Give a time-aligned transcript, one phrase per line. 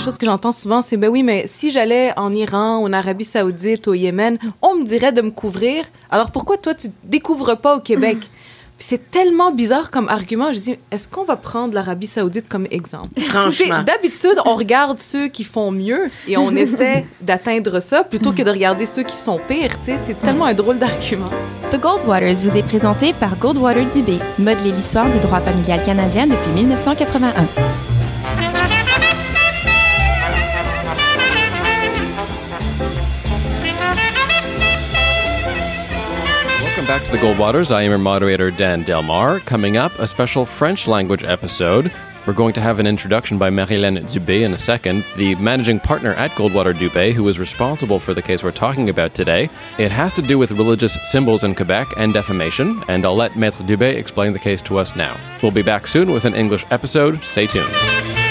[0.00, 3.86] choses que j'entends souvent, c'est ben oui, mais si j'allais en Iran, en Arabie Saoudite,
[3.86, 5.84] au Yémen, on me dirait de me couvrir.
[6.10, 8.18] Alors pourquoi toi tu découvres pas au Québec?
[8.82, 10.54] C'est tellement bizarre comme argument.
[10.54, 13.08] Je dis, est-ce qu'on va prendre l'Arabie Saoudite comme exemple?
[13.20, 13.82] Franchement.
[13.82, 18.50] D'habitude, on regarde ceux qui font mieux et on essaie d'atteindre ça plutôt que de
[18.50, 19.76] regarder ceux qui sont pires.
[19.84, 21.28] C'est tellement un drôle d'argument.
[21.72, 26.52] The Goldwaters vous est présenté par Goldwater Dubé, modeler l'histoire du droit familial canadien depuis
[26.54, 27.89] 1981.
[36.90, 37.70] Back to the Goldwaters.
[37.70, 39.38] I am your moderator, Dan Delmar.
[39.38, 41.92] Coming up, a special French language episode.
[42.26, 46.14] We're going to have an introduction by Marilyn Dubé in a second, the managing partner
[46.14, 49.48] at Goldwater Dubé, who is responsible for the case we're talking about today.
[49.78, 53.64] It has to do with religious symbols in Quebec and defamation, and I'll let Maître
[53.64, 55.16] Dubé explain the case to us now.
[55.44, 57.22] We'll be back soon with an English episode.
[57.22, 58.29] Stay tuned.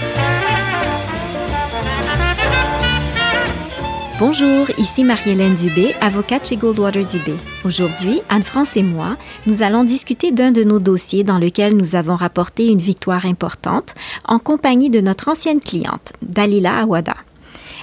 [4.20, 7.36] Bonjour, ici Marie-Hélène Dubé, avocate chez Goldwater Dubé.
[7.64, 9.16] Aujourd'hui, Anne-France et moi,
[9.48, 13.96] nous allons discuter d'un de nos dossiers dans lequel nous avons rapporté une victoire importante
[14.26, 17.16] en compagnie de notre ancienne cliente, Dalila Awada.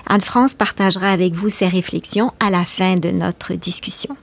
[0.07, 4.14] Anne-France partagera avec vous ses réflexions à la fin de notre discussion.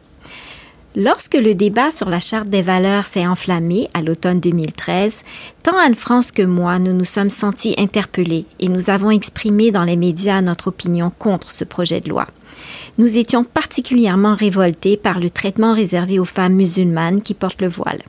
[0.96, 5.16] Lorsque le débat sur la Charte des valeurs s'est enflammé à l'automne 2013,
[5.64, 9.96] tant Anne-France que moi, nous nous sommes sentis interpellés et nous avons exprimé dans les
[9.96, 12.28] médias notre opinion contre ce projet de loi.
[13.00, 18.04] Nous étions particulièrement révoltés par le traitement réservé aux femmes musulmanes qui portent le voile.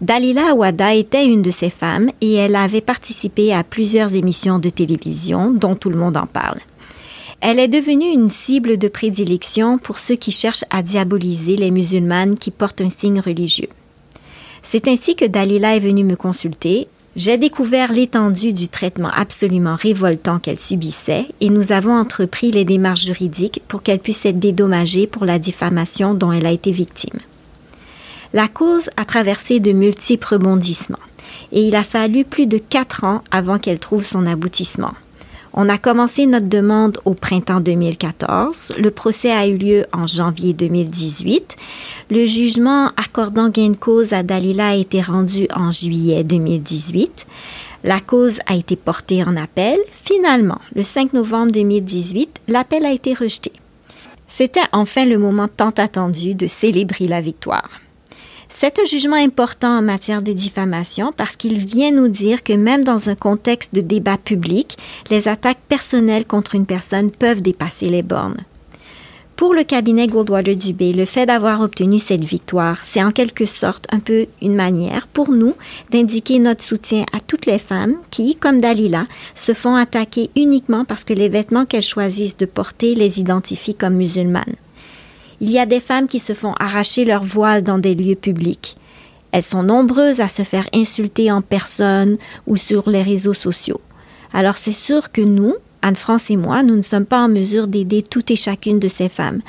[0.00, 4.70] Dalila Awada était une de ces femmes et elle avait participé à plusieurs émissions de
[4.70, 6.60] télévision dont tout le monde en parle.
[7.40, 12.36] Elle est devenue une cible de prédilection pour ceux qui cherchent à diaboliser les musulmanes
[12.36, 13.70] qui portent un signe religieux.
[14.62, 16.86] C'est ainsi que Dalila est venue me consulter.
[17.16, 23.06] J'ai découvert l'étendue du traitement absolument révoltant qu'elle subissait et nous avons entrepris les démarches
[23.06, 27.18] juridiques pour qu'elle puisse être dédommagée pour la diffamation dont elle a été victime.
[28.34, 30.98] La cause a traversé de multiples rebondissements
[31.52, 34.92] et il a fallu plus de quatre ans avant qu'elle trouve son aboutissement.
[35.52, 38.74] On a commencé notre demande au printemps 2014.
[38.78, 41.56] Le procès a eu lieu en janvier 2018.
[42.10, 47.26] Le jugement accordant gain de cause à Dalila a été rendu en juillet 2018.
[47.82, 49.78] La cause a été portée en appel.
[50.04, 53.52] Finalement, le 5 novembre 2018, l'appel a été rejeté.
[54.28, 57.68] C'était enfin le moment tant attendu de célébrer la victoire.
[58.52, 62.84] C'est un jugement important en matière de diffamation parce qu'il vient nous dire que même
[62.84, 64.76] dans un contexte de débat public,
[65.10, 68.44] les attaques personnelles contre une personne peuvent dépasser les bornes.
[69.40, 73.86] Pour le cabinet Goldwater Dubé, le fait d'avoir obtenu cette victoire, c'est en quelque sorte
[73.90, 75.54] un peu une manière pour nous
[75.90, 81.04] d'indiquer notre soutien à toutes les femmes qui, comme Dalila, se font attaquer uniquement parce
[81.04, 84.56] que les vêtements qu'elles choisissent de porter les identifient comme musulmanes.
[85.40, 88.76] Il y a des femmes qui se font arracher leur voile dans des lieux publics.
[89.32, 93.80] Elles sont nombreuses à se faire insulter en personne ou sur les réseaux sociaux.
[94.34, 98.02] Alors c'est sûr que nous, Anne-France et moi, nous ne sommes pas en mesure d'aider
[98.02, 99.40] toutes et chacune de ces femmes.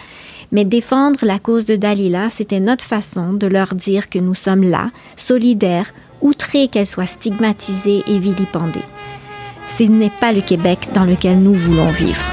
[0.54, 4.64] Mais défendre la cause de Dalila, c'était notre façon de leur dire que nous sommes
[4.64, 8.80] là, solidaires, outrés qu'elles soient stigmatisées et vilipendées.
[9.68, 12.24] Ce n'est pas le Québec dans lequel nous voulons vivre.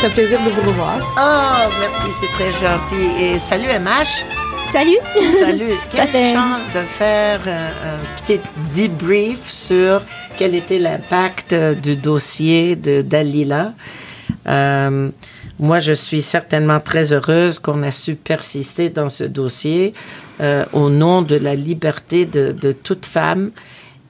[0.00, 0.96] C'est un plaisir de vous revoir.
[0.98, 3.22] Oh, merci, c'est très gentil.
[3.22, 4.24] Et salut MH.
[4.72, 4.96] Salut.
[5.38, 5.74] Salut.
[5.92, 8.40] Quelle chance de faire un, petit
[8.74, 10.00] debrief sur
[10.38, 13.74] quel était l'impact du dossier de Dalila.
[14.46, 15.10] Euh,
[15.58, 19.92] moi, je suis certainement très heureuse qu'on a su persister dans ce dossier
[20.40, 23.50] euh, au nom de la liberté de, de toute femme.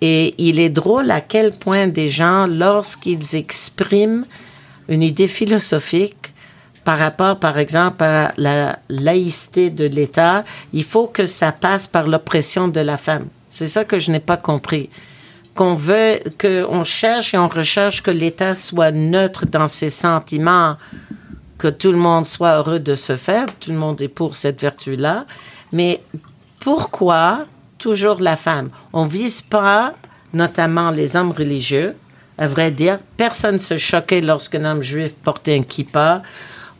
[0.01, 4.25] Et il est drôle à quel point des gens, lorsqu'ils expriment
[4.91, 6.35] une idée philosophique
[6.85, 12.09] par rapport, par exemple, à la laïcité de l'État, il faut que ça passe par
[12.09, 13.27] l'oppression de la femme.
[13.51, 14.91] C'est ça que je n'ai pas compris.
[15.55, 20.77] Qu'on veut, qu'on cherche et on recherche que l'État soit neutre dans ses sentiments,
[21.59, 23.47] que tout le monde soit heureux de se faire.
[23.61, 25.27] Tout le monde est pour cette vertu-là.
[25.73, 26.01] Mais
[26.61, 27.47] pourquoi
[27.79, 28.71] toujours la femme?
[28.93, 29.95] On vise pas
[30.33, 31.95] notamment les hommes religieux,
[32.41, 32.99] à vrai dire.
[33.17, 36.23] Personne ne se choquait lorsqu'un homme juif portait un kippa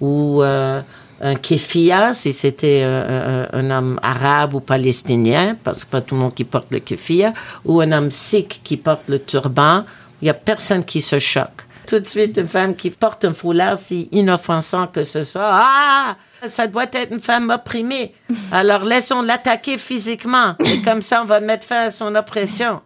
[0.01, 0.81] ou euh,
[1.21, 6.15] un kefia, si c'était euh, euh, un homme arabe ou palestinien, parce que pas tout
[6.15, 7.35] le monde qui porte le kefia,
[7.67, 9.85] ou un homme sikh qui porte le turban.
[10.23, 11.67] Il n'y a personne qui se choque.
[11.87, 15.51] tout de suite une femme qui porte un foulard, si inoffensant que ce soit.
[15.53, 16.17] Ah!
[16.47, 18.15] Ça doit être une femme opprimée.
[18.51, 20.55] Alors laissons l'attaquer physiquement.
[20.65, 22.81] Et comme ça, on va mettre fin à son oppression.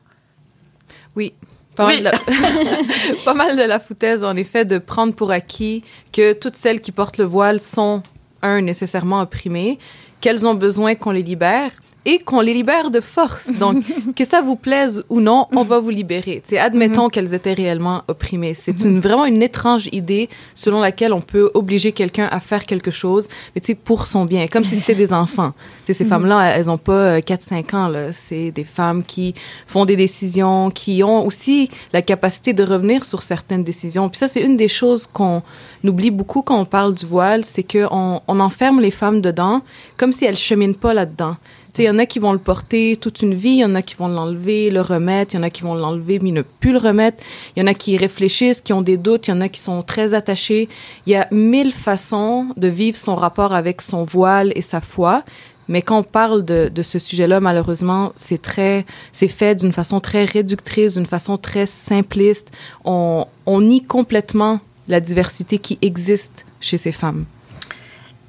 [1.15, 1.32] Oui.
[1.75, 2.12] Pas, Mal de la...
[3.25, 5.82] pas mal de la foutaise, en effet, de prendre pour acquis
[6.12, 8.03] que toutes celles qui portent le voile sont,
[8.43, 9.79] un, nécessairement opprimées,
[10.21, 11.73] qu'elles ont besoin qu'on les libère,
[12.05, 13.51] et qu'on les libère de force.
[13.59, 13.85] Donc,
[14.15, 16.43] que ça vous plaise ou non, on va vous libérer.
[16.45, 18.55] C'est admettons qu'elles étaient réellement opprimées.
[18.55, 22.91] C'est une, vraiment une étrange idée selon laquelle on peut obliger quelqu'un à faire quelque
[22.91, 25.53] chose, mais pour son bien, comme si c'était des enfants.
[25.87, 28.12] sais, ces femmes-là, elles ont pas 4-5 euh, ans, là.
[28.12, 29.35] C'est des femmes qui
[29.67, 34.09] font des décisions, qui ont aussi la capacité de revenir sur certaines décisions.
[34.09, 35.43] Puis ça, c'est une des choses qu'on
[35.85, 39.62] oublie beaucoup quand on parle du voile, c'est qu'on on enferme les femmes dedans
[39.97, 41.37] comme si elles cheminent pas là-dedans.
[41.79, 43.82] Il y en a qui vont le porter toute une vie, il y en a
[43.82, 46.73] qui vont l'enlever, le remettre, il y en a qui vont l'enlever mais ne plus
[46.73, 47.23] le remettre,
[47.56, 49.61] il y en a qui réfléchissent, qui ont des doutes, il y en a qui
[49.61, 50.69] sont très attachés.
[51.06, 55.25] Il y a mille façons de vivre son rapport avec son voile et sa foi.
[55.67, 59.99] Mais quand on parle de, de ce sujet-là, malheureusement, c'est très, c'est fait d'une façon
[59.99, 62.53] très réductrice, d'une façon très simpliste.
[62.85, 67.25] On, on nie complètement la diversité qui existe chez ces femmes.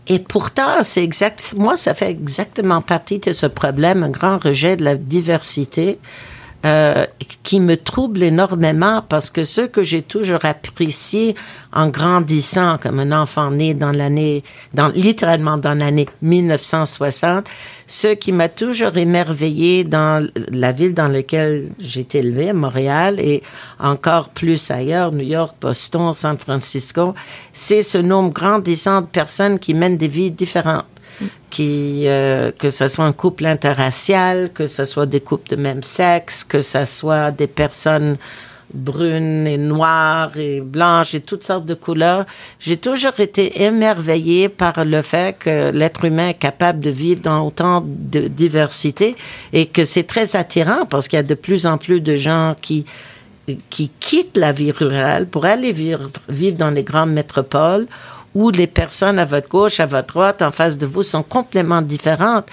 [0.07, 1.53] Et pourtant, c'est exact.
[1.57, 5.99] Moi, ça fait exactement partie de ce problème, un grand rejet de la diversité.
[6.65, 7.05] Euh,
[7.43, 11.35] qui me trouble énormément parce que ce que j'ai toujours apprécié
[11.71, 17.47] en grandissant comme un enfant né dans l'année, dans, littéralement dans l'année 1960,
[17.85, 23.43] ce qui m'a toujours émerveillé dans la ville dans laquelle j'ai élevé, Montréal, et
[23.79, 27.13] encore plus ailleurs, New York, Boston, San Francisco,
[27.53, 30.85] c'est ce nombre grandissant de personnes qui mènent des vies différentes
[31.59, 36.43] euh, que ce soit un couple interracial, que ce soit des couples de même sexe,
[36.43, 38.17] que ce soit des personnes
[38.73, 42.25] brunes et noires et blanches et toutes sortes de couleurs.
[42.59, 47.47] J'ai toujours été émerveillée par le fait que l'être humain est capable de vivre dans
[47.47, 49.15] autant de diversité
[49.53, 52.55] et que c'est très attirant parce qu'il y a de plus en plus de gens
[52.61, 52.85] qui
[53.69, 57.85] qui quittent la vie rurale pour aller vivre, vivre dans les grandes métropoles
[58.35, 61.81] où les personnes à votre gauche, à votre droite, en face de vous sont complètement
[61.81, 62.45] différentes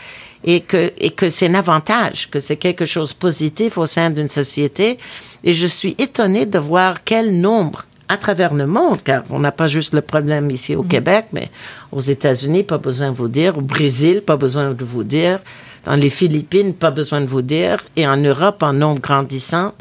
[0.44, 4.11] et que, et que c'est un avantage, que c'est quelque chose de positif au sein
[4.11, 4.99] d'une société.
[5.44, 9.52] Et je suis étonnée de voir quel nombre à travers le monde, car on n'a
[9.52, 10.88] pas juste le problème ici au mm.
[10.88, 11.50] Québec, mais
[11.90, 15.40] aux États-Unis, pas besoin de vous dire, au Brésil, pas besoin de vous dire,
[15.84, 19.73] dans les Philippines, pas besoin de vous dire, et en Europe, en nombre grandissant,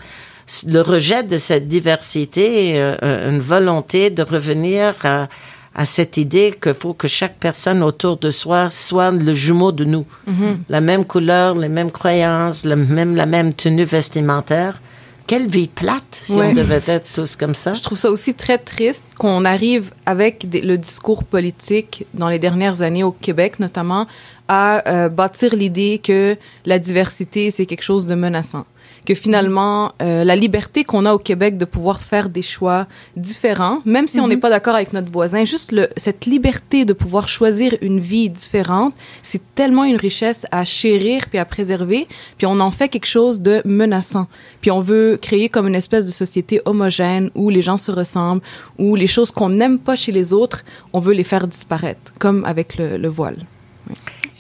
[0.65, 5.27] le rejet de cette diversité, euh, une volonté de revenir à,
[5.73, 9.85] à cette idée qu'il faut que chaque personne autour de soi soit le jumeau de
[9.85, 10.05] nous.
[10.27, 10.63] Mhm.
[10.69, 14.81] La même couleur, les mêmes croyances, même, la même tenue vestimentaire.
[15.27, 17.73] Quelle vie plate si on devait être tous comme ça.
[17.73, 22.81] Je trouve ça aussi très triste qu'on arrive avec le discours politique dans les dernières
[22.81, 24.07] années au Québec notamment
[24.49, 26.35] à euh, bâtir l'idée que
[26.65, 28.65] la diversité c'est quelque chose de menaçant
[29.05, 33.79] que finalement, euh, la liberté qu'on a au Québec de pouvoir faire des choix différents,
[33.85, 34.41] même si on n'est mhm.
[34.41, 38.93] pas d'accord avec notre voisin, juste le, cette liberté de pouvoir choisir une vie différente,
[39.23, 42.07] c'est tellement une richesse à chérir puis à préserver,
[42.37, 44.27] puis on en fait quelque chose de menaçant.
[44.61, 48.41] Puis on veut créer comme une espèce de société homogène où les gens se ressemblent,
[48.77, 50.63] où les choses qu'on n'aime pas chez les autres,
[50.93, 53.37] on veut les faire disparaître, comme avec le, voile.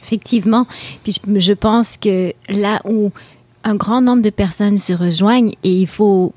[0.03, 0.65] Effectivement.
[1.03, 3.11] Puis je, je pense que là où
[3.63, 6.33] un grand nombre de personnes se rejoignent et il faut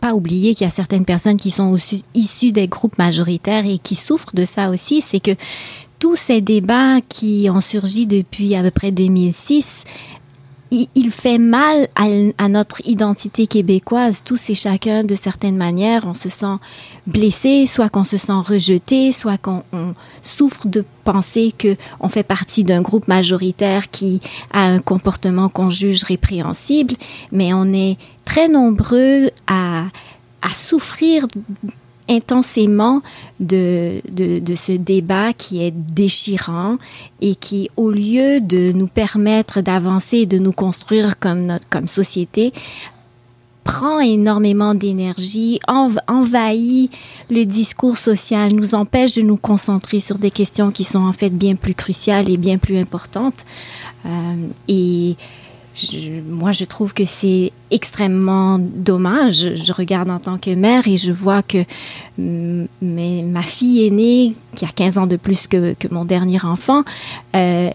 [0.00, 1.76] pas oublier qu'il y a certaines personnes qui sont
[2.14, 5.32] issues des groupes majoritaires et qui souffrent de ça aussi, c'est que
[5.98, 9.84] tous ces débats qui ont surgi depuis à peu près 2006
[10.70, 16.04] il, fait mal à, notre identité québécoise, tous et chacun de certaines manières.
[16.06, 16.56] On se sent
[17.06, 19.62] blessé, soit qu'on se sent rejeté, soit qu'on
[20.22, 24.20] souffre de penser que on fait partie d'un groupe majoritaire qui
[24.52, 26.94] a un comportement qu'on juge répréhensible,
[27.32, 29.84] mais on est très nombreux à
[30.54, 31.26] souffrir
[32.08, 33.02] intensément
[33.40, 36.78] de, de, ce débat qui est déchirant
[37.20, 41.88] et qui, au lieu de nous permettre d'avancer et de nous construire comme, notre, comme
[41.88, 42.52] société,
[43.68, 46.90] prend énormément d'énergie, envahit
[47.28, 51.28] le discours social, nous empêche de nous concentrer sur des questions qui sont en fait
[51.28, 53.44] bien plus cruciales et bien plus importantes.
[54.06, 54.08] Euh,
[54.68, 55.16] et
[56.26, 59.54] moi, je trouve que c'est extrêmement dommage.
[59.54, 61.64] Je regarde en tant que mère et je vois que
[62.18, 66.82] mm, ma fille aînée, qui a 15 ans de plus que, mon dernier enfant,
[67.36, 67.70] euh,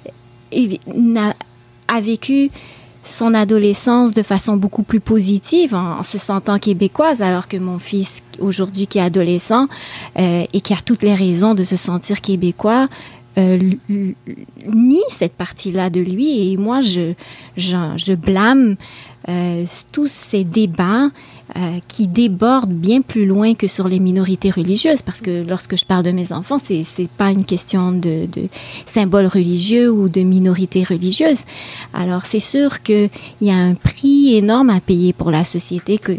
[1.87, 2.51] a, vécu
[3.03, 8.23] son adolescence de façon beaucoup plus positive en, se sentant québécoise, alors que mon fils
[8.39, 9.67] aujourd'hui qui est adolescent
[10.17, 12.87] euh, et qui a toutes les raisons de se sentir québécois,
[13.37, 13.57] euh,
[14.67, 16.51] nie cette partie-là de lui.
[16.51, 17.13] Et moi je,
[17.57, 18.75] je, blâme
[19.27, 21.09] euh, tous ces débats
[21.55, 25.01] euh, qui débordent bien plus loin que sur les minorités religieuses.
[25.01, 28.49] Parce que lorsque je parle de mes enfants c'est c'est pas une question de, de
[28.85, 31.43] symboles religieux ou de minorités religieuses.
[31.93, 33.09] Alors c'est sûr que
[33.41, 36.13] il y a un prix énorme à payer pour la société que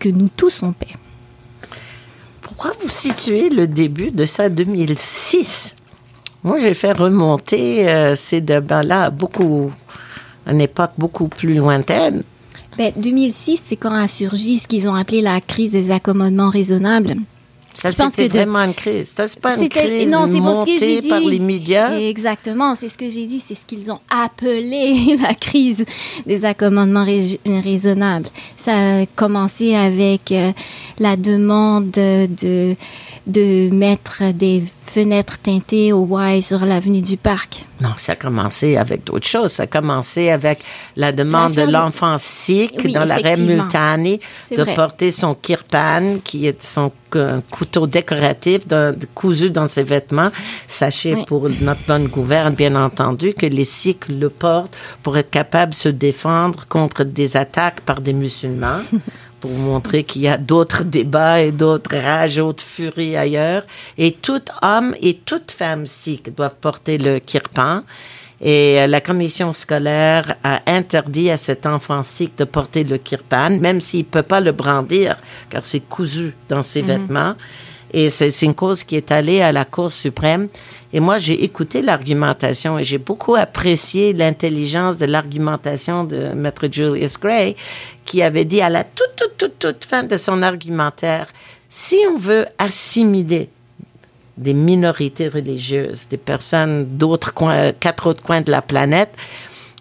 [0.00, 0.96] que nous tous on paie.
[2.40, 5.76] Pourquoi vous situez le début de ça 2006
[6.44, 9.70] Moi, j'ai fait remonter euh, ces débats-là à beaucoup,
[10.46, 12.22] à une époque beaucoup plus lointaine.
[12.76, 17.16] Ben, 2006, c'est quand a surgi ce qu'ils ont appelé la crise des accommodements raisonnables.
[17.74, 19.14] Ça, c'était de- vraiment une crise.
[19.16, 21.08] Ça, c'est pas une crise non, c'est pas ce que montée dit.
[21.08, 21.96] par les médias.
[21.98, 25.84] Exactement, c'est ce que j'ai dit, c'est ce qu'ils ont appelé la crise
[26.26, 28.28] des accommodements rais- raisonnables.
[28.58, 30.52] Ça a commencé avec euh,
[30.98, 32.74] la demande de,
[33.26, 37.64] de mettre des fenêtres teintées au Y sur l'avenue du Parc.
[37.80, 39.52] Non, ça a commencé avec d'autres choses.
[39.52, 40.60] Ça a commencé avec
[40.96, 43.62] la demande de l'enfant sikh Oui, dans effectivement.
[43.64, 44.74] Multani de vrai.
[44.74, 46.90] porter son kirpan, qui est son
[47.50, 50.30] couteau décoratif dans- cousu dans ses vêtements.
[50.66, 51.24] Sachez Oui.
[51.26, 55.76] pour notre bonne gouverne, bien entendu, que les sikhs le portent pour être capables de
[55.76, 58.80] se défendre contre des attaques par des musulmans.
[59.42, 63.64] pour montrer qu'il y a d'autres débats et d'autres rages, d'autres furies ailleurs.
[63.98, 67.82] Et tout homme et toute femme sikh doivent porter le kirpan.
[68.40, 73.58] Et euh, la commission scolaire a interdit à cet enfant sikh de porter le kirpan,
[73.58, 75.16] même s'il ne peut pas le brandir,
[75.50, 77.34] car c'est cousu dans ses vêtements.
[77.92, 80.48] Et c'est c'est une cause qui est allée à la Cour suprême.
[80.94, 87.18] Et moi, j'ai écouté l'argumentation et j'ai beaucoup apprécié l'intelligence de l'argumentation de Maître Julius
[87.18, 87.56] Gray,
[88.04, 91.28] qui avait dit à la toute, toute, toute, toute fin de son argumentaire,
[91.68, 93.48] si on veut assimiler
[94.36, 99.10] des minorités religieuses, des personnes d'autres coins, quatre autres coins de la planète,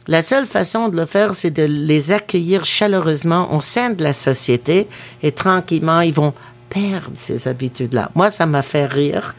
[0.07, 4.13] la seule façon de le faire, c'est de les accueillir chaleureusement au sein de la
[4.13, 4.87] société
[5.21, 6.33] et tranquillement, ils vont
[6.69, 8.09] perdre ces habitudes-là.
[8.15, 9.35] Moi, ça m'a fait rire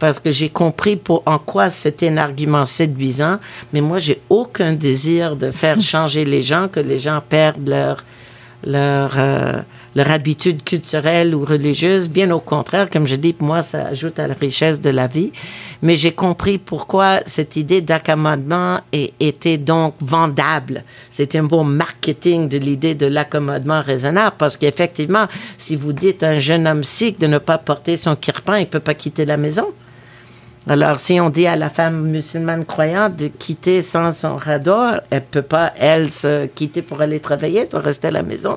[0.00, 3.38] parce que j'ai compris pour, en quoi c'était un argument séduisant,
[3.72, 8.04] mais moi, j'ai aucun désir de faire changer les gens, que les gens perdent leur,
[8.64, 9.60] leur, euh,
[9.94, 12.08] leur habitude culturelle ou religieuse.
[12.08, 15.06] Bien au contraire, comme je dis, pour moi, ça ajoute à la richesse de la
[15.06, 15.32] vie.
[15.82, 20.84] Mais j'ai compris pourquoi cette idée d'accommodement était donc vendable.
[21.10, 25.26] C'était un bon marketing de l'idée de l'accommodement raisonnable parce qu'effectivement,
[25.56, 28.66] si vous dites à un jeune homme sikh de ne pas porter son kirpan, il
[28.66, 29.66] peut pas quitter la maison.
[30.70, 35.24] Alors, si on dit à la femme musulmane croyante de quitter sans son radeau, elle
[35.24, 38.56] peut pas, elle, se quitter pour aller travailler, elle doit rester à la maison.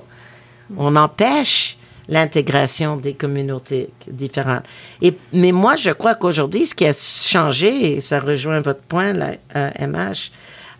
[0.77, 1.75] On empêche
[2.07, 4.61] l'intégration des communautés différentes.
[5.01, 9.15] Et, mais moi, je crois qu'aujourd'hui, ce qui a changé, et ça rejoint votre point,
[9.15, 10.29] euh, MH,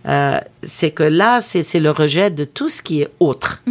[0.05, 3.63] euh, c'est que là, c'est le rejet de tout ce qui est autre.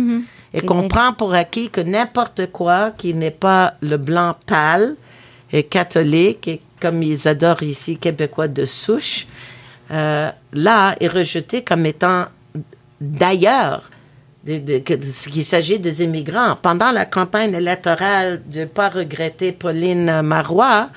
[0.52, 4.96] Et C'est qu'on prend pour acquis que n'importe quoi qui n'est pas le blanc pâle
[5.52, 9.26] et catholique, et comme ils adorent ici, québécois de souche,
[9.90, 12.26] euh, là, est rejeté comme étant
[13.00, 13.90] d'ailleurs.
[14.44, 16.56] qu'il s'agit des immigrants.
[16.60, 20.90] Pendant la campagne électorale de pas regretter Pauline Marois,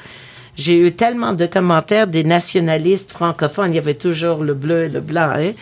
[0.55, 3.71] j'ai eu tellement de commentaires des nationalistes francophones.
[3.73, 5.31] Il y avait toujours le bleu et le blanc.
[5.35, 5.53] hein.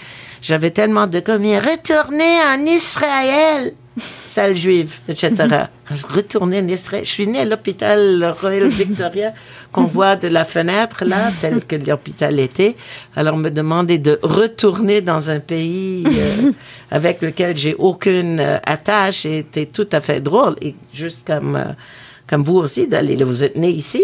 [0.41, 1.63] J'avais tellement de commentaires.
[1.63, 5.33] Retournez en Israël, sale juive, etc.
[6.09, 7.05] Retourner en Israël.
[7.05, 9.33] Je suis née à l'hôpital Royal Victoria
[9.71, 12.75] qu'on voit de la fenêtre, là, tel que l'hôpital était.
[13.15, 16.51] Alors, me demander de retourner dans un pays euh,
[16.91, 20.55] avec lequel j'ai aucune euh, attache était tout à fait drôle.
[20.61, 21.73] Et juste comme, euh,
[22.27, 24.01] comme vous aussi, d'aller, vous êtes né ici.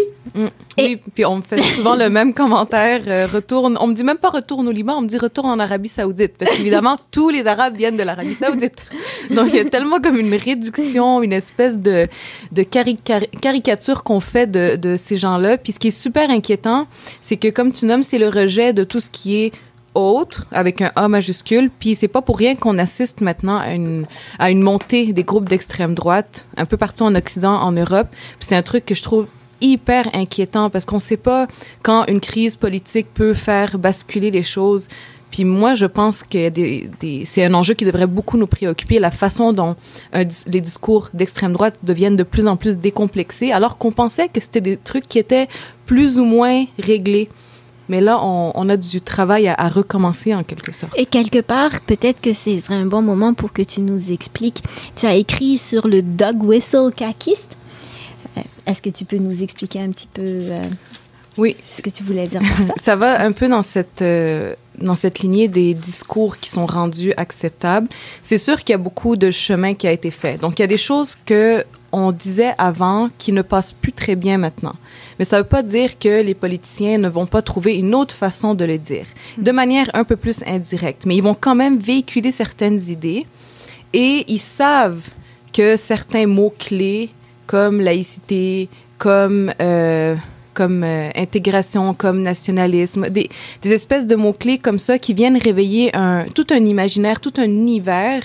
[0.78, 3.00] Oui, puis on me fait souvent le même commentaire.
[3.06, 5.58] euh, retourne, on me dit même pas retourne au Liban, on me dit retourne en
[5.58, 6.34] Arabie Saoudite.
[6.38, 8.84] Parce qu'évidemment, tous les Arabes viennent de l'Arabie Saoudite.
[9.30, 12.08] Donc, il y a tellement comme une réduction, une espèce de,
[12.52, 15.56] de cari- cari- caricature qu'on fait de, de ces gens-là.
[15.56, 16.86] Puis ce qui est super inquiétant,
[17.20, 19.52] c'est que comme tu nommes, c'est le rejet de tout ce qui est
[19.94, 24.06] autre avec un A majuscule puis c'est pas pour rien qu'on assiste maintenant à une
[24.38, 28.48] à une montée des groupes d'extrême droite un peu partout en Occident en Europe puis
[28.48, 29.26] c'est un truc que je trouve
[29.60, 31.46] hyper inquiétant parce qu'on sait pas
[31.82, 34.88] quand une crise politique peut faire basculer les choses
[35.30, 36.50] puis moi, je pense que
[37.24, 39.76] c'est un enjeu qui devrait beaucoup nous préoccuper, la façon dont
[40.12, 44.60] les discours d'extrême droite deviennent de plus en plus décomplexés, alors qu'on pensait que c'était
[44.60, 45.48] des trucs qui étaient
[45.86, 47.28] plus ou moins réglés.
[47.90, 50.96] Mais là, on, on a du travail à, à, recommencer en quelque sorte.
[50.96, 54.62] Et quelque part, peut-être que ce serait un bon moment pour que tu nous expliques.
[54.94, 57.56] Tu as écrit sur le dog whistle caquiste.
[58.36, 60.62] Euh, est-ce que tu peux nous expliquer un petit peu euh,
[61.36, 61.56] oui.
[61.68, 62.74] ce que tu voulais dire par ça?
[62.80, 67.12] ça va un peu dans cette, euh, dans cette lignée des discours qui sont rendus
[67.16, 67.88] acceptables.
[68.22, 70.40] C'est sûr qu'il y a beaucoup de chemin qui a été fait.
[70.40, 74.14] Donc, il y a des choses que on disait avant qui ne passent plus très
[74.14, 74.76] bien maintenant.
[75.20, 78.14] Mais ça ne veut pas dire que les politiciens ne vont pas trouver une autre
[78.14, 79.04] façon de le dire,
[79.36, 81.04] de manière un peu plus indirecte.
[81.04, 83.26] Mais ils vont quand même véhiculer certaines idées
[83.92, 85.06] et ils savent
[85.52, 87.10] que certains mots-clés
[87.46, 90.16] comme laïcité, comme, euh,
[90.54, 93.28] comme euh, intégration, comme nationalisme, des,
[93.60, 97.44] des espèces de mots-clés comme ça qui viennent réveiller un, tout un imaginaire, tout un
[97.44, 98.22] univers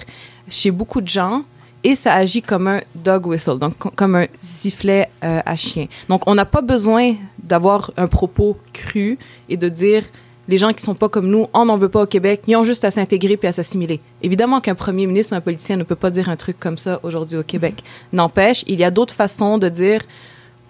[0.48, 1.44] chez beaucoup de gens
[1.86, 5.86] et ça agit comme un dog whistle, donc comme un sifflet euh, à chien.
[6.10, 7.13] Donc on n'a pas besoin
[7.44, 10.04] d'avoir un propos cru et de dire
[10.48, 12.63] les gens qui sont pas comme nous, on n'en veut pas au Québec, ils ont
[12.63, 14.00] juste à s'intégrer puis à s'assimiler.
[14.24, 17.00] Évidemment qu'un premier ministre ou un politicien ne peut pas dire un truc comme ça
[17.04, 17.84] aujourd'hui au Québec.
[18.13, 20.01] N'empêche, il y a d'autres façons de dire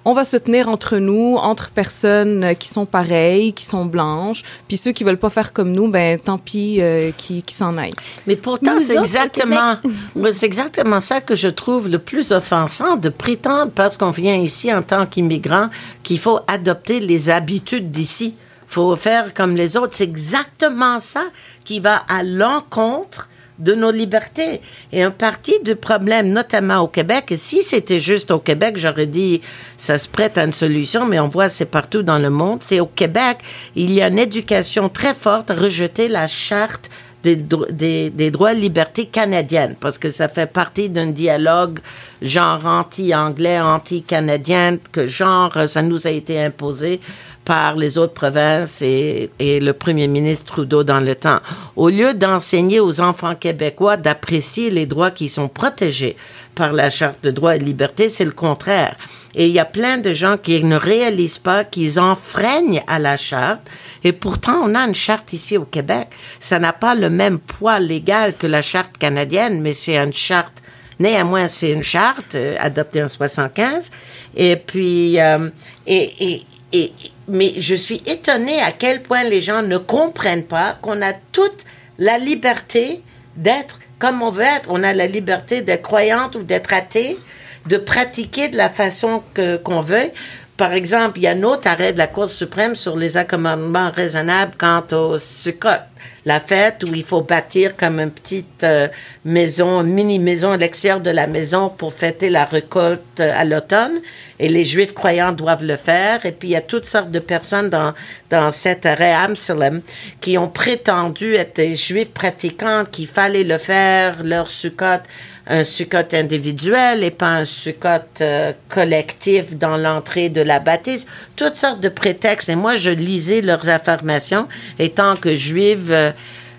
[0.06, 4.78] on va se tenir entre nous, entre personnes qui sont pareilles, qui sont blanches, puis
[4.78, 7.92] ceux qui veulent pas faire comme nous, ben tant pis, euh, qui, qui s'en aillent.
[8.28, 9.78] Mais pourtant, c'est exactement,
[10.32, 14.72] c'est exactement ça que je trouve le plus offensant de prétendre parce qu'on vient ici
[14.72, 15.70] en tant qu'immigrant
[16.04, 18.36] qu'il faut adopter les habitudes d'ici.
[18.68, 19.96] Faut faire comme les autres.
[19.96, 21.24] C'est exactement ça
[21.64, 24.62] qui va à l'encontre de nos libertés.
[24.92, 29.06] Et un parti du problème, notamment au Québec, et si c'était juste au Québec, j'aurais
[29.06, 29.42] dit
[29.78, 32.60] ça se prête à une solution, mais on voit c'est partout dans le monde.
[32.64, 33.38] C'est au Québec,
[33.76, 36.90] il y a une éducation très forte à rejeter la charte
[37.24, 41.80] des, des, des, droits et libertés canadiennes, parce que ça fait partie d'un dialogue
[42.22, 47.00] genre anti-anglais, anti-canadien, que genre ça nous a été imposé
[47.46, 51.40] par les autres provinces et, et, le premier ministre Trudeau dans le temps.
[51.76, 56.18] Au lieu d'enseigner aux enfants québécois d'apprécier les droits qui sont protégés
[56.56, 58.96] par la Charte de droits et de liberté, c'est le contraire.
[59.36, 63.18] Et il y a plein de gens qui ne réalisent pas qu'ils enfreignent à la
[63.18, 63.62] Charte.
[64.04, 66.08] Et pourtant, on a une charte ici au Québec.
[66.40, 70.62] Ça n'a pas le même poids légal que la charte canadienne, mais c'est une charte
[71.00, 73.92] Néanmoins, c'est une charte euh, adoptée en 75.
[74.36, 75.50] Et puis, euh,
[75.86, 76.94] et, et, et,
[77.28, 81.66] mais je suis étonnée à quel point les gens ne comprennent pas qu'on a toute
[81.98, 83.02] la liberté
[83.36, 84.70] d'être comme on veut être.
[84.70, 87.18] On a la liberté d'être croyante ou d'être athée,
[87.66, 90.12] de pratiquer de la façon que, qu'on veut.
[90.58, 93.92] Par exemple, il y a un autre arrêt de la Cour suprême sur les accommodements
[93.92, 95.84] raisonnables quant au Sukkot,
[96.26, 98.88] la fête où il faut bâtir comme une petite euh,
[99.24, 104.00] maison, une mini-maison à l'extérieur de la maison pour fêter la récolte à l'automne.
[104.40, 106.26] Et les Juifs croyants doivent le faire.
[106.26, 107.94] Et puis, il y a toutes sortes de personnes dans,
[108.30, 109.82] dans cet arrêt Amsterdam
[110.20, 115.04] qui ont prétendu être des Juifs pratiquants, qu'il fallait le faire, leur Sukkot
[115.48, 121.06] un sukkot individuel et pas un sukkot euh, collectif dans l'entrée de la bâtisse.
[121.36, 122.50] Toutes sortes de prétextes.
[122.50, 124.48] Et moi, je lisais leurs affirmations.
[124.80, 126.12] Étant que juive, euh,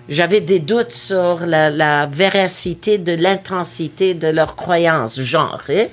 [0.09, 5.91] j'avais des doutes sur la, la véracité de l'intensité de leurs croyances genrées.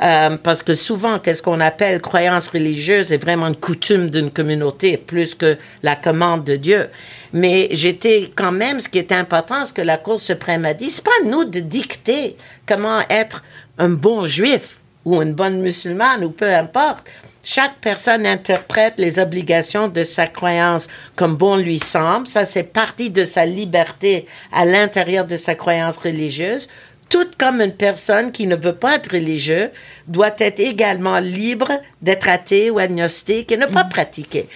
[0.00, 4.96] Euh, parce que souvent, qu'est-ce qu'on appelle croyance religieuse est vraiment une coutume d'une communauté
[4.96, 6.88] plus que la commande de Dieu.
[7.32, 10.90] Mais j'étais quand même, ce qui est important, ce que la Cour suprême a dit,
[10.90, 13.42] c'est pas à nous de dicter comment être
[13.78, 17.10] un bon juif ou une bonne musulmane ou peu importe.
[17.44, 22.28] Chaque personne interprète les obligations de sa croyance comme bon lui semble.
[22.28, 26.68] Ça, c'est partie de sa liberté à l'intérieur de sa croyance religieuse
[27.12, 29.70] tout comme une personne qui ne veut pas être religieux
[30.08, 31.68] doit être également libre
[32.00, 34.48] d'être athée ou agnostique et ne pas pratiquer.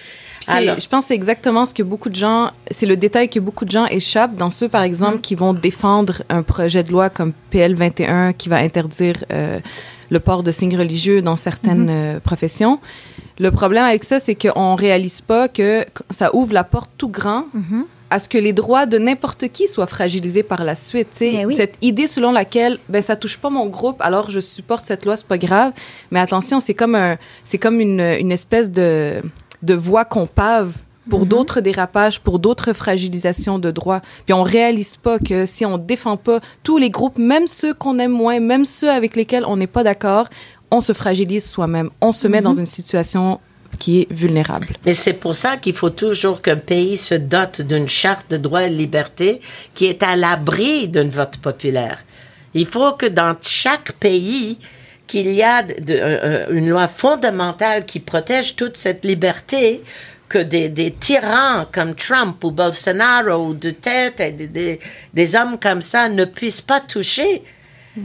[0.48, 3.40] Alors, je pense que c'est exactement ce que beaucoup de gens, c'est le détail que
[3.40, 7.10] beaucoup de gens échappent dans ceux, par exemple, qui vont défendre un projet de loi
[7.10, 9.58] comme PL 21 qui va interdire euh,
[10.10, 12.80] le port de signes religieux dans certaines euh, professions.
[13.38, 17.46] Le problème avec ça, c'est qu'on réalise pas que ça ouvre la porte tout grand
[18.08, 21.08] à ce que les droits de n'importe qui soient fragilisés par la suite.
[21.20, 21.54] Oui.
[21.56, 25.16] Cette idée selon laquelle ben ça touche pas mon groupe, alors je supporte cette loi,
[25.16, 25.72] c'est pas grave.
[26.10, 29.22] Mais attention, c'est comme un, c'est comme une, une espèce de
[29.62, 30.72] de voie qu'on pave
[31.08, 31.28] pour Mhm.
[31.28, 34.00] d'autres dérapages, pour d'autres fragilisations de droits.
[34.24, 37.98] Puis on réalise pas que si on défend pas tous les groupes, même ceux qu'on
[38.00, 40.28] aime moins, même ceux avec lesquels on n'est pas d'accord,
[40.72, 41.90] on se fragilise soi-même.
[42.00, 42.32] On se Mhm.
[42.32, 43.38] met dans une situation
[43.78, 44.68] qui est vulnérable.
[44.84, 48.64] Mais c'est pour ça qu'il faut toujours qu'un pays se dote d'une charte de droits
[48.64, 49.40] et de liberté
[49.74, 51.98] qui est à l'abri d'un vote populaire.
[52.54, 54.58] Il faut que dans chaque pays,
[55.06, 59.82] qu'il y a euh, une loi fondamentale qui protège toute cette liberté
[60.28, 66.24] que des, tyrans comme Trump ou Bolsonaro ou Duterte, et des, hommes comme ça ne
[66.24, 67.42] puissent pas toucher.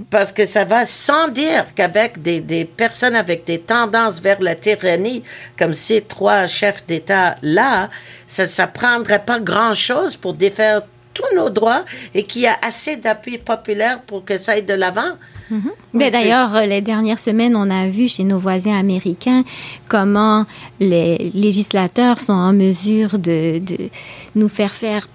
[0.09, 4.55] Parce que ça va sans dire qu'avec des, des personnes avec des tendances vers la
[4.55, 5.21] tyrannie,
[5.59, 7.89] comme ces trois chefs d'État-là,
[8.25, 10.83] ça ne prendrait pas grand-chose pour défaire
[11.13, 14.73] tous nos droits et qu'il y a assez d'appui populaire pour que ça aille de
[14.73, 15.17] l'avant.
[15.93, 19.43] Mais D'ailleurs, euh, les dernières semaines, on a vu chez nos voisins américains
[19.89, 20.45] comment
[20.79, 23.89] les législateurs sont en mesure de, de
[24.35, 25.07] nous faire faire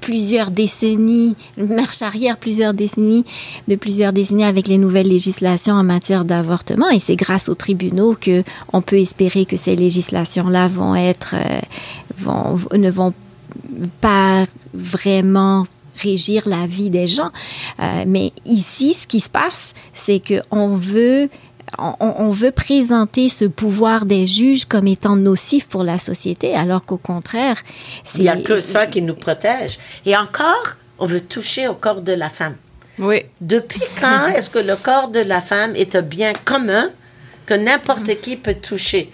[0.00, 3.24] plusieurs décennies, marche arrière, plusieurs décennies,
[3.68, 6.88] de plusieurs décennies avec les nouvelles législations en matière d'avortement.
[6.88, 11.60] Et c'est grâce aux tribunaux que on peut espérer que ces législations-là vont être, euh,
[12.16, 13.29] vont, ne vont pas
[14.72, 15.66] vraiment
[16.00, 17.30] régir la vie des gens.
[17.78, 21.28] Euh, mais ici, ce qui se passe, c'est que on veut
[21.78, 26.84] on, on, veut présenter ce pouvoir des juges comme étant nocif pour la société, alors
[26.84, 27.62] qu'au contraire,
[28.16, 29.78] il n'y a que ça qui nous protège.
[30.04, 32.56] Et encore, on veut toucher au corps de la femme.
[32.98, 33.22] Oui.
[33.40, 36.90] Depuis quand est-ce que le corps de la femme est un bien commun
[37.46, 39.10] que n'importe qui peut toucher?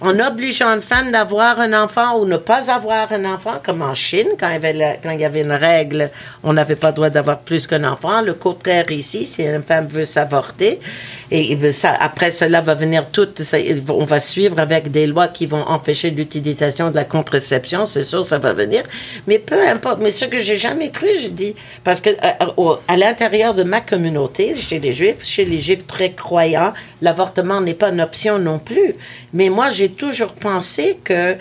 [0.00, 3.94] En obligeant une femme d'avoir un enfant ou ne pas avoir un enfant, comme en
[3.94, 6.10] Chine, quand il y avait, quand il y, avait une règle,
[6.42, 8.22] on n'avait pas le droit d'avoir plus qu'un enfant.
[8.22, 10.78] Le contraire ici, si une femme veut s'avorter,
[11.30, 13.58] et ça, après cela va venir tout, ça,
[13.88, 18.24] on va suivre avec des lois qui vont empêcher l'utilisation de la contraception, c'est sûr,
[18.24, 18.84] ça va venir.
[19.26, 19.98] Mais peu importe.
[20.00, 22.36] Mais ce que j'ai jamais cru, je dis, parce que à,
[22.86, 27.74] à l'intérieur de ma communauté, chez les Juifs, chez les Juifs très croyants, l'avortement n'est
[27.74, 28.94] pas une option non plus.
[29.34, 31.36] Mais moi, j'ai toujours pensé que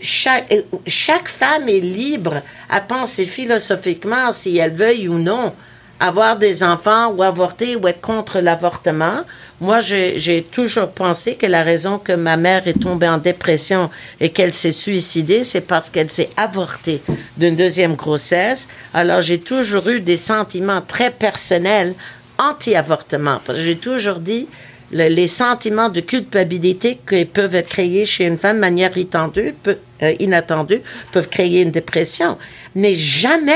[0.00, 0.52] chaque,
[0.86, 5.52] chaque femme est libre à penser philosophiquement si elle veuille ou non
[6.00, 9.20] avoir des enfants ou avorter ou être contre l'avortement.
[9.60, 14.30] Moi, j'ai toujours pensé que la raison que ma mère est tombée en dépression et
[14.30, 17.00] qu'elle s'est suicidée, c'est parce qu'elle s'est avortée
[17.36, 18.68] d'une deuxième grossesse.
[18.92, 21.94] Alors, j'ai toujours eu des sentiments très personnels
[22.38, 23.40] anti-avortement.
[23.54, 24.48] J'ai toujours dit,
[24.94, 29.54] le, les sentiments de culpabilité qui peuvent être créés chez une femme de manière inattendue,
[29.68, 30.80] euh, inattendue
[31.12, 32.38] peuvent créer une dépression.
[32.74, 33.52] Mais jamais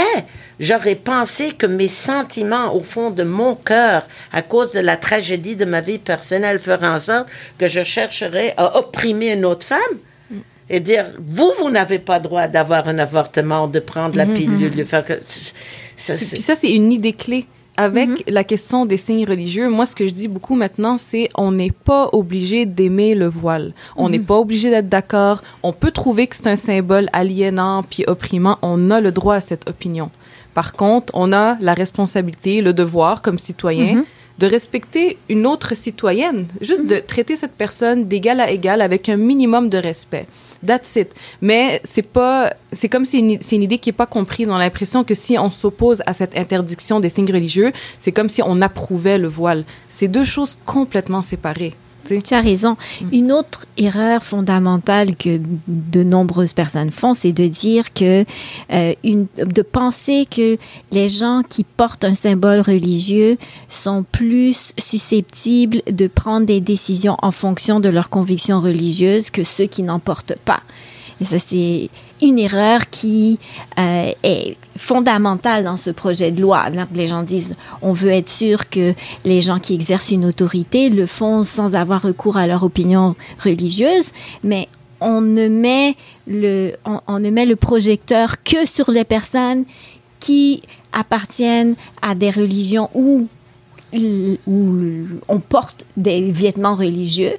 [0.61, 5.57] j'aurais pensé que mes sentiments au fond de mon cœur, à cause de la tragédie
[5.57, 9.79] de ma vie personnelle, feraient en sorte que je chercherais à opprimer une autre femme
[10.68, 14.85] et dire vous vous n'avez pas droit d'avoir un avortement de prendre la pilule de
[14.85, 15.14] faire que
[15.96, 17.46] ça, puis ça c'est une idée clé
[17.78, 18.32] avec mm -hmm.
[18.38, 21.76] la question des signes religieux, moi, ce que je dis beaucoup maintenant, c'est on n'est
[21.90, 23.68] pas obligé d'aimer le voile.
[23.96, 24.32] On n'est mm -hmm.
[24.32, 25.38] pas obligé d'être d'accord.
[25.68, 28.56] On peut trouver que c'est un symbole aliénant puis opprimant.
[28.72, 30.08] On a le droit à cette opinion.
[30.58, 34.40] Par contre, on a la responsabilité, le devoir comme citoyen mm -hmm.
[34.42, 39.18] de respecter une autre citoyenne, juste de traiter cette personne d'égal à égal avec un
[39.30, 40.26] minimum de respect.
[40.66, 41.12] That's it.
[41.40, 44.49] Mais c'est pas, c'est comme si c'est une, idée qui est pas comprise.
[44.49, 48.29] On a l'impression que si on s'oppose à cette interdiction des signes religieux, c'est comme
[48.29, 49.64] si on approuvait le voile.
[49.88, 51.75] C'est deux choses complètement séparées.
[52.16, 52.77] Tu as raison.
[53.12, 58.25] Une autre erreur fondamentale que de nombreuses personnes font, c'est de dire que,
[58.73, 60.57] euh, une, de penser que
[60.92, 63.37] les gens qui portent un symbole religieux
[63.68, 69.66] sont plus susceptibles de prendre des décisions en fonction de leurs convictions religieuses que ceux
[69.66, 70.62] qui n'en portent pas.
[71.21, 71.90] Et ça, c'est
[72.22, 73.38] une erreur qui
[73.78, 76.70] euh, est fondamentale dans ce projet de loi.
[76.70, 80.88] Donc, les gens disent, on veut être sûr que les gens qui exercent une autorité
[80.88, 84.11] le font sans avoir recours à leur opinion religieuse,
[84.42, 84.68] mais
[85.00, 89.64] on ne met le, on, on ne met le projecteur que sur les personnes
[90.20, 93.28] qui appartiennent à des religions où
[94.46, 94.76] où
[95.28, 97.33] on porte des vêtements religieux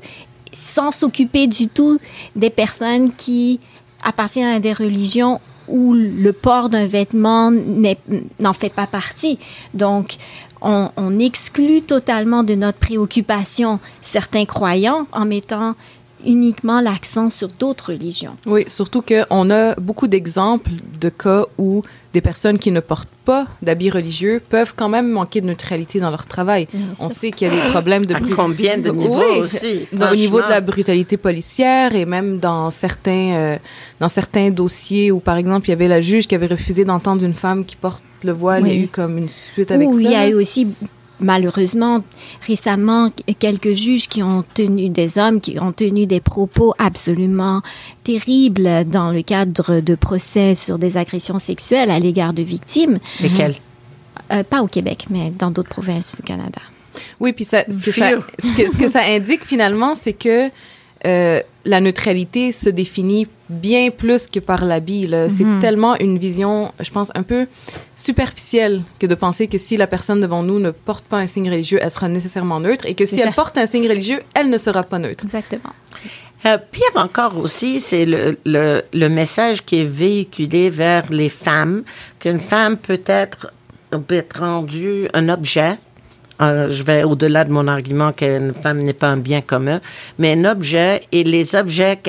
[0.51, 1.99] sans s'occuper du tout
[2.35, 3.59] des personnes qui
[4.03, 9.37] appartiennent à des religions où le port d'un vêtement n'en fait pas partie.
[9.73, 10.15] Donc,
[10.61, 15.75] on, on, exclut totalement de notre préoccupation certains croyants en mettant
[16.25, 18.35] uniquement l'accent sur d'autres religions.
[18.45, 21.81] Oui, surtout qu'on a beaucoup d'exemples de cas où
[22.13, 26.09] des personnes qui ne portent pas d'habits religieux peuvent quand même manquer de neutralité dans
[26.09, 26.67] leur travail.
[26.99, 28.15] On sait qu'il y a des problèmes de...
[28.15, 32.71] À combien de niveaux oui, aussi, Au niveau de la brutalité policière et même dans
[32.71, 33.57] certains, euh,
[33.99, 37.23] dans certains dossiers où, par exemple, il y avait la juge qui avait refusé d'entendre
[37.23, 38.63] une femme qui porte le voile.
[38.65, 38.83] Il y a Oui.
[38.85, 39.99] eu comme une suite avec Ou ça.
[40.01, 40.67] il y a eu aussi
[41.19, 42.03] malheureusement
[42.45, 47.61] récemment quelques juges qui ont tenu des hommes qui ont tenu des propos absolument
[48.03, 52.99] terribles dans le cadre de procès sur des agressions sexuelles à l'égard de victimes.
[53.21, 53.55] Lesquels?
[54.31, 56.61] Euh, pas au Québec, mais dans d'autres provinces du Canada.
[57.19, 58.23] Oui, puis ça, ce, que ça, Phew.
[58.39, 60.49] ce, que, ce que ça indique finalement, c'est que
[61.05, 65.07] euh, la neutralité se définit bien plus que par l'habit.
[65.07, 65.29] là.
[65.29, 65.59] C'est Mhm.
[65.59, 67.47] tellement une vision, je pense, un peu
[67.95, 71.49] superficielle que de penser que si la personne devant nous ne porte pas un signe
[71.49, 74.57] religieux, elle sera nécessairement neutre et que si elle porte un signe religieux, elle ne
[74.57, 75.25] sera pas neutre.
[75.25, 75.73] Exactement.
[76.45, 81.83] Euh, pire encore aussi, c'est le, le, le message qui est véhiculé vers les femmes,
[82.19, 83.51] qu'une femme peut être,
[84.07, 85.73] peut être rendue un objet.
[86.41, 89.81] Euh, je vais au-delà de mon argument qu'une femme n'est pas un bien commun,
[90.17, 91.99] mais un objet et les objets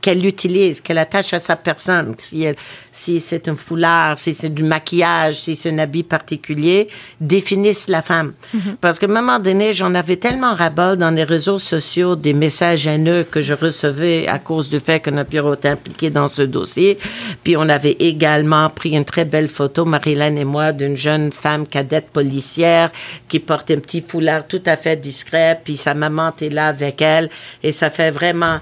[0.00, 2.56] qu'elle utilise, qu'elle attache à sa personne, si, elle-
[2.92, 6.88] si c'est un foulard, si c'est du maquillage, si c'est un habit particulier,
[7.20, 8.32] définissent la femme.
[8.80, 12.86] Parce qu'à un moment donné, j'en avais tellement ras-bol dans les réseaux sociaux des messages
[12.86, 16.98] haineux que je recevais à cause du fait que bureau était impliqué dans ce dossier.
[17.42, 21.66] Puis on avait également pris une très belle photo, Marilyn et moi, d'une jeune femme
[21.66, 22.90] cadette policière
[23.28, 27.02] qui porte un petit foulard tout à fait discret, puis sa maman était là avec
[27.02, 27.28] elle,
[27.62, 28.58] et ça fait vraiment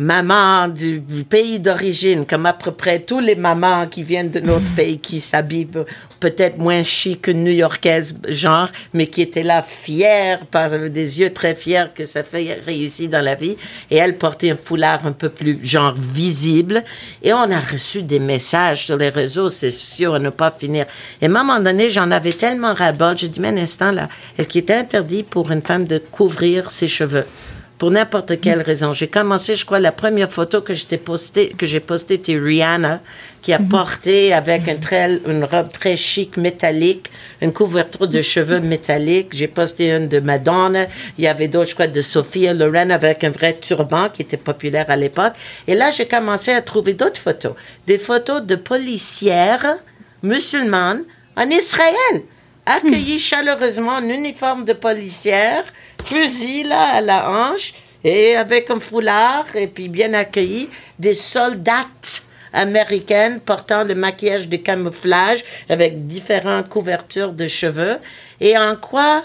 [0.00, 4.40] maman du, du pays d'origine, comme à peu près tous les mamans qui viennent de
[4.40, 5.84] notre pays, qui s'habillent pe-
[6.18, 11.54] peut-être moins chic que new-yorkaise, genre, mais qui étaient là fières, par des yeux très
[11.54, 13.56] fiers que ça fait réussir dans la vie.
[13.90, 16.82] Et elle portait un foulard un peu plus, genre, visible.
[17.22, 20.86] Et on a reçu des messages sur les réseaux sociaux à ne pas finir.
[21.20, 24.08] Et à un moment donné, j'en avais tellement ras-le-bol, j'ai dit, mais un instant, là,
[24.38, 27.26] est-ce qu'il était interdit pour une femme de couvrir ses cheveux?
[27.80, 28.92] Pour n'importe quelle raison.
[28.92, 33.00] J'ai commencé, je crois, la première photo que j'ai postée, que j'ai postée, c'était Rihanna,
[33.40, 38.60] qui a porté avec un très, une robe très chic, métallique, une couverture de cheveux
[38.60, 39.28] métalliques.
[39.32, 40.88] J'ai posté une de Madonna.
[41.16, 44.36] Il y avait d'autres, je crois, de Sophia Loren avec un vrai turban qui était
[44.36, 45.32] populaire à l'époque.
[45.66, 47.54] Et là, j'ai commencé à trouver d'autres photos.
[47.86, 49.76] Des photos de policières
[50.22, 52.24] musulmanes en Israël
[52.66, 55.64] accueilli chaleureusement en uniforme de policière,
[56.04, 63.40] fusil à la hanche et avec un foulard et puis bien accueilli des soldates américaines
[63.40, 67.98] portant le maquillage de camouflage avec différentes couvertures de cheveux
[68.40, 69.22] et en quoi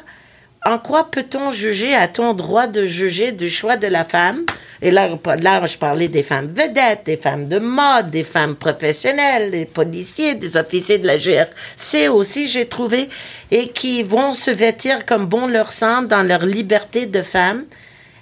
[0.67, 4.45] en quoi peut-on juger, a-t-on droit de juger du choix de la femme?
[4.81, 5.09] Et là,
[5.41, 10.35] là, je parlais des femmes vedettes, des femmes de mode, des femmes professionnelles, des policiers,
[10.35, 13.09] des officiers de la GRC aussi, j'ai trouvé,
[13.51, 17.63] et qui vont se vêtir comme bon leur semble dans leur liberté de femme.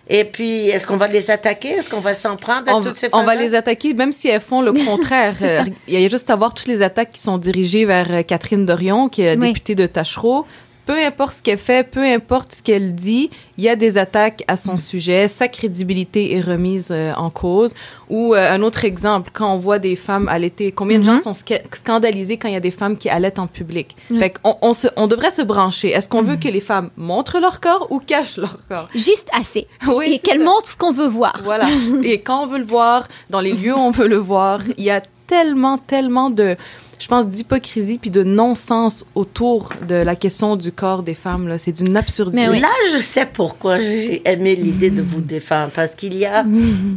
[0.09, 1.69] Et puis, est-ce qu'on va les attaquer?
[1.69, 4.11] Est-ce qu'on va s'en prendre à on, toutes ces on femmes va les attaquer, même
[4.11, 5.35] si elles font le contraire.
[5.41, 8.21] Euh, Il y a juste à voir toutes les attaques qui sont dirigées vers euh,
[8.21, 9.47] Catherine Dorion, qui est la Oui.
[9.47, 10.45] députée de Tachereau.
[10.85, 14.43] Peu importe ce qu'elle fait, peu importe ce qu'elle dit, il y a des attaques
[14.49, 15.29] à son sujet.
[15.29, 17.73] Sa crédibilité est remise euh, en cause.
[18.09, 21.31] Ou euh, un autre exemple, quand on voit des femmes allaiter, combien de gens sont
[21.31, 23.95] sca- scandalisés quand il y a des femmes qui allaitent en public?
[24.19, 25.89] Fait on, se- on devrait se brancher.
[25.89, 28.89] Est-ce qu'on veut que les femmes montrent leur corps ou cachent leur corps?
[28.93, 29.67] Juste assez.
[29.87, 30.43] Oui, Et c'est qu'elle ça.
[30.45, 31.39] montre ce qu'on veut voir.
[31.43, 31.67] Voilà.
[32.03, 34.83] Et quand on veut le voir, dans les lieux où on veut le voir, il
[34.83, 36.57] y a tellement, tellement de,
[37.03, 41.49] je pense, d'hypocrisie puis de non-sens autour de la question du corps des femmes.
[41.49, 41.57] là.
[41.57, 42.43] C'est d'une absurdité.
[42.43, 42.61] Mais oui.
[42.61, 45.71] Là, je sais pourquoi j'ai aimé l'idée de vous défendre.
[45.75, 46.45] Parce qu'il y a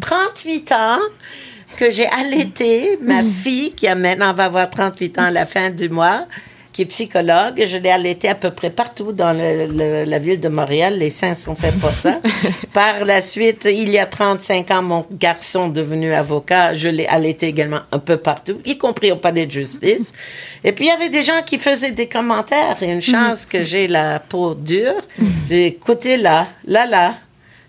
[0.00, 1.00] 38 ans
[1.76, 5.70] que j'ai allaité ma fille, qui a maintenant va avoir 38 ans à la fin
[5.70, 6.28] du mois,
[6.76, 7.64] qui est psychologue.
[7.66, 10.98] Je l'ai allaitée à peu près partout dans le- le- la ville de Montréal.
[10.98, 12.20] Les saints sont faits pour ça.
[12.74, 17.46] Par la suite, il y a 35 ans, mon garçon devenu avocat, je l'ai allaité
[17.46, 20.12] également un peu partout, y compris au palais de justice.
[20.62, 22.76] Et puis, il y avait des gens qui faisaient des commentaires.
[22.82, 25.00] Et une chance que j'ai la peau dure.
[25.48, 27.14] J'ai écouté là, là, là.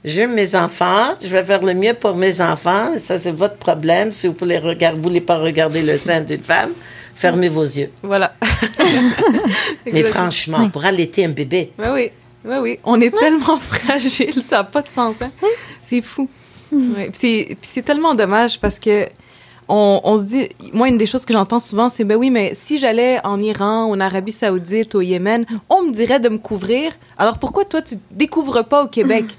[0.04, 2.89] J'aime mes enfants, je vais faire le mieux pour mes enfants.
[2.98, 4.12] Ça, c'est votre problème.
[4.12, 6.72] Si vous ne voulez, voulez pas regarder le sein d'une femme,
[7.18, 7.90] fermez vos yeux.
[8.04, 8.34] Voilà.
[9.92, 12.12] Mais franchement, pour allaiter un bébé, Oui, oui.
[12.46, 12.80] Oui, oui.
[12.86, 15.16] On est tellement fragile, ça n'a pas de sens.
[15.22, 15.32] hein.
[15.84, 16.30] C'est fou.
[16.72, 17.06] Ouais.
[17.10, 19.08] Puis C'est puis c'est tellement dommage parce que
[19.70, 22.54] on, on se dit, moi, une des choses que j'entends souvent, c'est ben oui, mais
[22.56, 26.94] si j'allais en Iran, en Arabie Saoudite, au Yémen, on me dirait de me couvrir.
[27.18, 29.26] Alors pourquoi toi, tu découvres pas au Québec?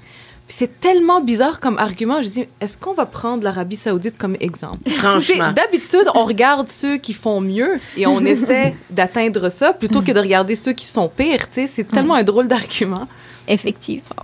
[0.49, 2.23] Puis c'est tellement bizarre comme argument.
[2.23, 4.89] Je dis, est-ce qu'on va prendre l'Arabie Saoudite comme exemple?
[4.89, 5.53] franchement.
[5.53, 10.19] D'habitude, on regarde ceux qui font mieux et on essaie d'atteindre ça plutôt que de
[10.19, 11.47] regarder ceux qui sont pires.
[11.47, 11.67] tu sais.
[11.67, 13.07] C'est tellement un drôle d'argument.
[13.47, 14.23] Effectivement.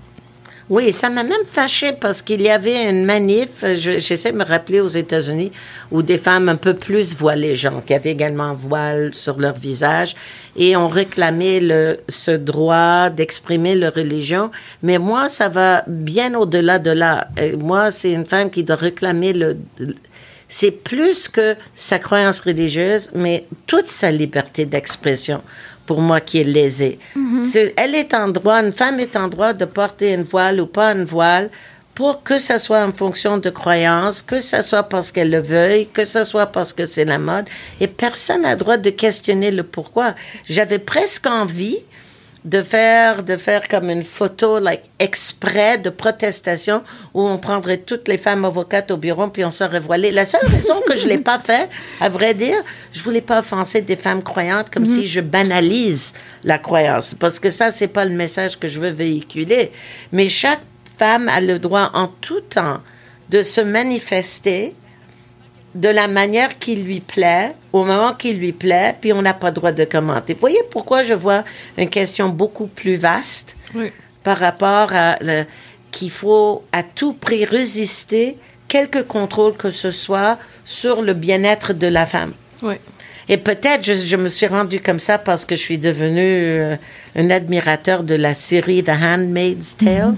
[0.67, 4.43] Oui, ça m'a même fâché parce qu'il y avait une manif, je- j'essaie de me
[4.43, 5.51] rappeler aux États-Unis,
[5.91, 10.15] où des femmes un peu plus voilées, genre, qui avaient également voile sur leur visage,
[10.58, 14.49] et ont réclamé le, ce droit d'exprimer leur religion.
[14.82, 17.28] Mais moi, ça va bien au-delà de là.
[17.39, 19.58] Euh, Moi, c'est une femme qui doit réclamer le,
[20.49, 25.41] c'est plus que sa croyance religieuse, mais toute sa liberté d'expression,
[25.86, 27.00] pour moi, qui est lésée.
[27.43, 30.65] C'est- Elle est en droit, une femme est en droit de porter une voile ou
[30.65, 31.50] pas une voile
[31.93, 35.88] pour que ça soit en fonction de croyances, que ça soit parce qu'elle le veuille,
[35.88, 37.45] que ça soit parce que c'est la mode.
[37.80, 40.13] Et personne n'a le droit de questionner le pourquoi.
[40.45, 41.78] J'avais presque envie
[42.45, 46.84] de faire, de faire comme une photo, like, exprès de protestation
[47.15, 50.12] où on prendrait toutes les femmes avocates au bureau puis on serait voilé.
[50.12, 51.67] La seule raison que je l'ai pas fait,
[51.99, 52.58] à vrai dire,
[52.93, 57.15] je voulais pas offenser des femmes croyantes comme si je banalise la croyance.
[57.15, 59.71] Parce que ça, c'est pas le message que je veux véhiculer.
[60.12, 60.62] Mais chaque
[60.97, 62.79] femme a le droit en tout temps
[63.29, 64.75] de se manifester
[65.75, 69.47] de la manière qui lui plaît, au moment qui lui plaît, puis on n'a pas
[69.49, 70.33] le droit de commenter.
[70.33, 71.43] Vous voyez pourquoi je vois
[71.77, 73.91] une question beaucoup plus vaste Oui.
[74.23, 75.17] par rapport à
[75.91, 81.88] qu'il faut à tout prix résister quelque contrôle que ce soit sur le bien-être de
[81.88, 82.33] la femme.
[82.63, 82.75] Oui.
[83.27, 86.75] Et peut-être je, je me suis rendue comme ça parce que je suis devenue euh,
[87.15, 90.15] un admirateur de la série The Handmaid's Tale.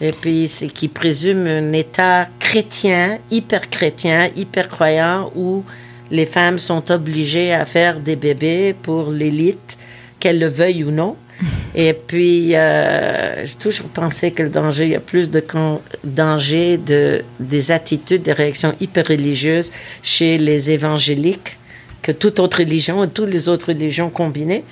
[0.00, 5.64] Et puis, c'est qui présume un État chrétien, hyper chrétien, hyper croyant, où
[6.10, 9.76] les femmes sont obligées à faire des bébés pour l'élite,
[10.20, 11.16] qu'elles le veuillent ou non.
[11.74, 15.80] Et puis, euh, j'ai toujours pensé que le danger, il y a plus de con-
[16.02, 19.70] danger de, des attitudes, des réactions hyper religieuses
[20.02, 21.56] chez les évangéliques
[22.02, 24.64] que toute autre religion et toutes les autres religions combinées.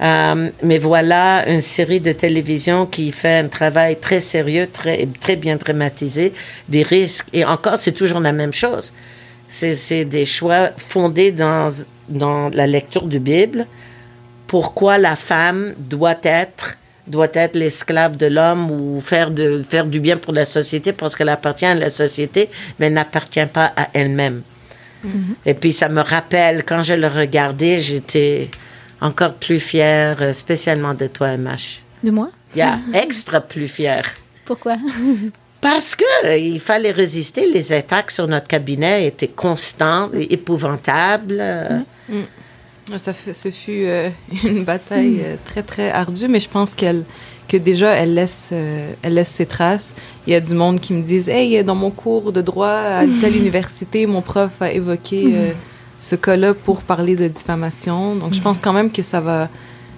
[0.00, 5.36] Euh, mais voilà une série de télévision qui fait un travail très sérieux, très, très
[5.36, 6.32] bien dramatisé,
[6.68, 7.28] des risques.
[7.32, 8.92] Et encore, c'est toujours la même chose.
[9.48, 11.70] C'est des choix fondés dans,
[12.08, 13.66] dans la lecture du Bible.
[14.48, 16.76] Pourquoi la femme doit être
[17.06, 21.14] doit être l'esclave de l'homme ou faire, de, faire du bien pour la société parce
[21.14, 24.42] qu'elle appartient à la société, mais n'appartient pas à elle-même.
[25.44, 28.48] Et puis ça me rappelle, quand je le regardais, j'étais
[29.04, 31.82] encore plus fière, euh, spécialement de toi, MH.
[32.02, 32.30] De moi?
[32.56, 34.06] Yeah, extra plus fière.
[34.44, 34.76] Pourquoi?
[35.60, 37.50] Parce que euh, il fallait résister.
[37.50, 41.38] Les attaques sur notre cabinet étaient constantes, et épouvantables.
[41.40, 41.80] euh,
[42.98, 44.10] Ça fait, ce fut euh,
[44.44, 47.04] une bataille euh, très, très ardue, mais je pense qu'elle
[47.46, 49.94] que déjà, elle laisse, euh, elle laisse ses traces.
[50.26, 53.04] Il y a du monde qui me disent «Hey, dans mon cours de droit à
[53.20, 55.50] telle université, mon prof a évoqué euh,
[56.04, 59.48] ce cas-là pour parler de diffamation.» Donc, je pense quand même que ça va,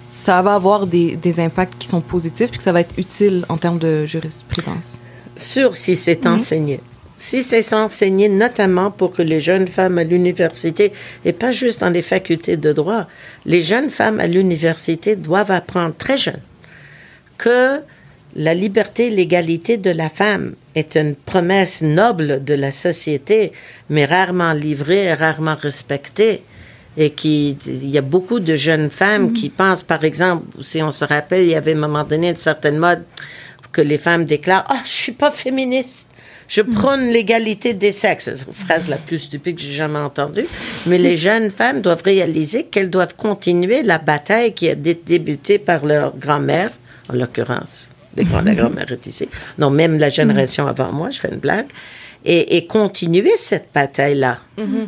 [0.09, 3.45] ça va avoir des, des impacts qui sont positifs puis que ça va être utile
[3.49, 4.99] en termes de jurisprudence.
[5.35, 6.79] sûr si c'est enseigné.
[7.19, 10.93] Si c'est enseigné notamment pour que les jeunes femmes à l'université,
[11.25, 13.05] et pas juste dans les facultés de droit,
[13.45, 16.45] les jeunes femmes à l'université doivent apprendre très jeunes
[17.37, 17.81] que
[18.35, 23.51] la liberté et l'égalité de la femme est une promesse noble de la société,
[23.89, 26.43] mais rarement livrée et rarement respectée.
[26.99, 30.91] Et qui, il y a beaucoup de jeunes femmes qui pensent, par exemple, si on
[30.91, 33.03] se rappelle, il y avait à un moment donné une certaine mode
[33.71, 36.09] que les femmes déclarent Ah, je suis pas féministe.
[36.47, 38.31] Je prône l'égalité des sexes.
[38.33, 40.47] C'est la phrase la plus stupide que j'ai jamais entendue.
[40.87, 45.59] Mais les jeunes femmes doivent réaliser qu'elles doivent continuer la bataille qui a dé- débuté
[45.59, 46.71] par leur grand-mère,
[47.09, 47.89] en l'occurrence.
[48.17, 49.29] Les grands- La grand-mère est ici.
[49.59, 51.67] Non, même la génération avant moi, je fais une blague.
[52.25, 54.39] Et, et continuer cette bataille-là.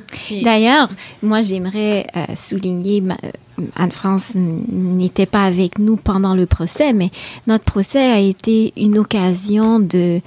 [0.08, 0.90] Puis- D'ailleurs,
[1.24, 7.12] moi, j'aimerais euh, souligner, ma- euh, Anne-France n'était pas avec nous pendant le procès, mais
[7.48, 10.20] notre procès a été une occasion de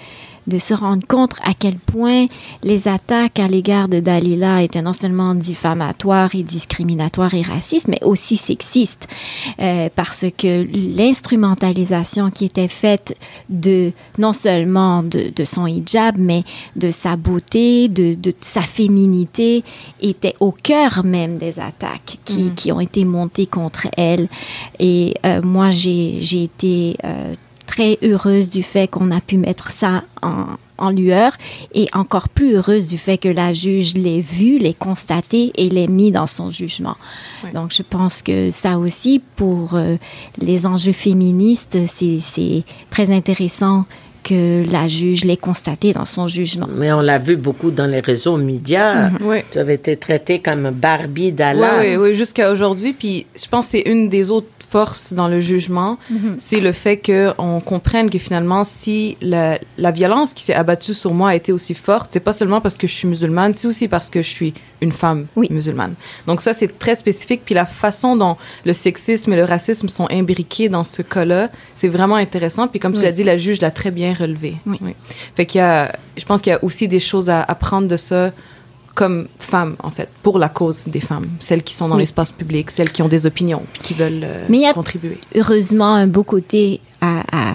[0.46, 2.26] de se rendre compte à quel point
[2.62, 8.02] les attaques à l'égard de Dalila étaient non seulement diffamatoires et discriminatoires et racistes, mais
[8.02, 9.08] aussi sexistes,
[9.60, 13.16] euh, parce que l'instrumentalisation qui était faite
[13.48, 16.44] de non seulement de, de son hijab, mais
[16.76, 19.64] de sa beauté, de, de sa féminité,
[20.00, 24.28] était au cœur même des attaques qui, qui ont été montées contre elle.
[24.78, 27.34] Et euh, moi, j'ai j'ai été euh,
[27.74, 30.44] très heureuse du fait qu'on a pu mettre ça en,
[30.76, 31.32] en lueur
[31.74, 35.86] et encore plus heureuse du fait que la juge l'ait vu, l'ait constaté et l'ait
[35.86, 36.96] mis dans son jugement.
[37.42, 37.52] Ouais.
[37.52, 39.96] Donc, je pense que ça aussi, pour euh,
[40.38, 43.86] les enjeux féministes, c'est c'est très intéressant
[44.22, 46.68] que la juge l'ait constaté dans son jugement.
[46.72, 49.10] Mais on l'a vu beaucoup dans les réseaux médias.
[49.20, 49.38] Oui.
[49.50, 51.78] Tu avais été traité comme Barbie Oui, d'Allah.
[51.80, 52.92] oui, oui, jusqu'à aujourd'hui.
[52.92, 55.98] Puis je pense que c'est une des autres forces dans le jugement,
[56.38, 61.12] c'est le fait qu'on comprenne que finalement, si la, la violence qui s'est abattue sur
[61.12, 63.86] moi a été aussi forte, c'est pas seulement parce que je suis musulmane, c'est aussi
[63.88, 65.46] parce que je suis une femme Oui.
[65.50, 65.94] musulmane.
[66.26, 67.42] Donc ça, c'est très spécifique.
[67.44, 71.88] Puis la façon dont le sexisme et le racisme sont imbriqués dans ce cas-là, c'est
[71.88, 72.66] vraiment intéressant.
[72.66, 74.56] Puis comme tu l'as dit, la juge l'a très bien relevé.
[74.66, 74.78] Oui.
[75.36, 77.96] Fait qu'il y a, je pense qu'il y a aussi des choses à apprendre de
[77.96, 78.32] ça
[78.94, 82.02] comme femme, en fait, pour la cause des femmes, celles qui sont dans Oui.
[82.02, 85.18] l'espace public, celles qui ont des opinions, puis qui veulent euh, Mais y a- contribuer.
[85.34, 87.54] heureusement un beau côté à, à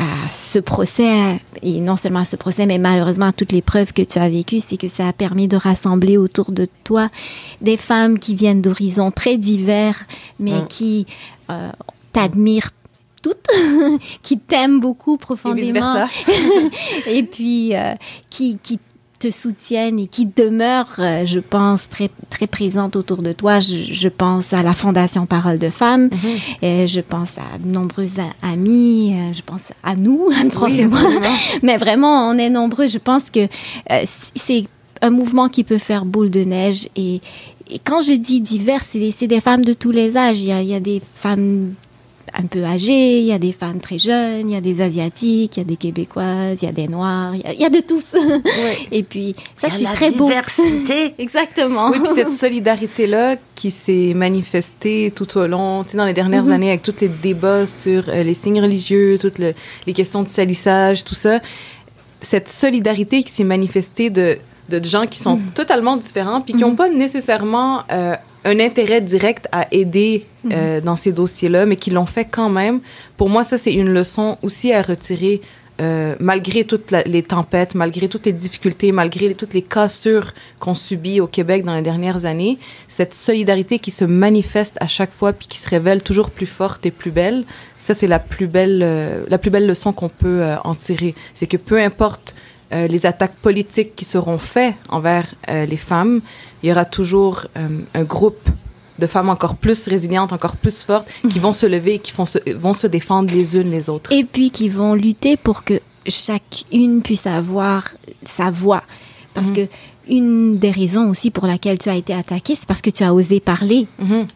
[0.00, 3.92] à ce procès, et non seulement à ce procès, mais malheureusement à toutes les preuves
[3.92, 7.08] que tu as vécues, c'est que ça a permis de rassembler autour de toi
[7.62, 9.98] des femmes qui viennent d'horizons très divers,
[10.38, 10.66] mais Mm.
[10.68, 11.06] qui
[11.50, 11.70] euh,
[12.12, 12.70] t'admirent
[13.22, 13.48] toutes,
[14.22, 16.08] qui t'aiment beaucoup Et profondément vice-versa.
[17.08, 17.94] et puis euh,
[18.30, 18.78] qui, qui
[19.18, 23.58] te soutiennent et qui demeurent, euh, je pense, très, très présentes autour de toi.
[23.60, 26.56] Je, je pense à la Fondation Parole de Femmes, Mm-hmm.
[26.62, 30.84] et je pense à de nombreux a- amis, euh, je pense à nous, Anne-France Oui,
[30.86, 31.00] moi.
[31.62, 32.86] Mais vraiment, on est nombreux.
[32.86, 33.40] Je pense que
[33.90, 34.04] euh,
[34.36, 34.64] c'est
[35.02, 36.88] un mouvement qui peut faire boule de neige.
[36.96, 37.20] Et,
[37.70, 40.40] et quand je dis divers, c'est des, femmes de tous les âges.
[40.40, 41.74] Il y a, il y a des femmes
[42.34, 45.56] un peu âgées, il y a des femmes très jeunes, il y a des Asiatiques,
[45.56, 47.64] il y a des Québécoises, il y a des Noirs, il y a, il y
[47.64, 48.14] a de tous.
[48.92, 50.26] Et puis, ça, c'est la très beau.
[50.28, 51.14] diversité.
[51.18, 51.90] Exactement.
[51.90, 56.44] Oui, puis cette solidarité-là qui s'est manifestée tout au long, tu sais, dans les dernières
[56.44, 56.52] Mhm.
[56.52, 59.54] années, avec tous les débats sur euh, les signes religieux, toutes le-
[59.86, 61.40] les questions de salissage, tout ça,
[62.20, 66.74] cette solidarité qui s'est manifestée de, de gens qui sont totalement différents, puis qui n'ont
[66.74, 68.14] pas nécessairement euh,
[68.44, 72.80] un intérêt direct à aider euh, dans ces dossiers-là, mais qui l'ont fait quand même.
[73.16, 75.40] Pour moi, ça, c'est une leçon aussi à retirer
[75.80, 80.32] euh, malgré toutes la- les tempêtes, malgré toutes les difficultés, malgré les- toutes les cassures
[80.58, 82.58] qu'on subit au Québec dans les dernières années,
[82.88, 86.84] cette solidarité qui se manifeste à chaque fois puis qui se révèle toujours plus forte
[86.84, 87.44] et plus belle,
[87.78, 91.14] ça c'est la plus belle, euh, la plus belle leçon qu'on peut en tirer.
[91.32, 92.34] C'est que peu importe
[92.72, 96.20] euh, les attaques politiques qui seront faites envers euh, les femmes,
[96.62, 98.48] il y aura toujours euh, un groupe
[98.98, 102.26] de femmes encore plus résilientes, encore plus fortes, qui vont se lever et qui vont
[102.26, 104.10] se, vont se défendre les unes les autres.
[104.12, 105.74] Et puis qui vont lutter pour que
[106.06, 107.88] chacune puisse avoir
[108.24, 108.82] sa voix.
[109.34, 109.54] Parce Mhm.
[109.54, 109.60] que
[110.08, 113.14] une des raisons aussi pour laquelle tu as été attaquée, c'est parce que tu as
[113.14, 113.86] osé parler.
[113.98, 114.26] Mhm.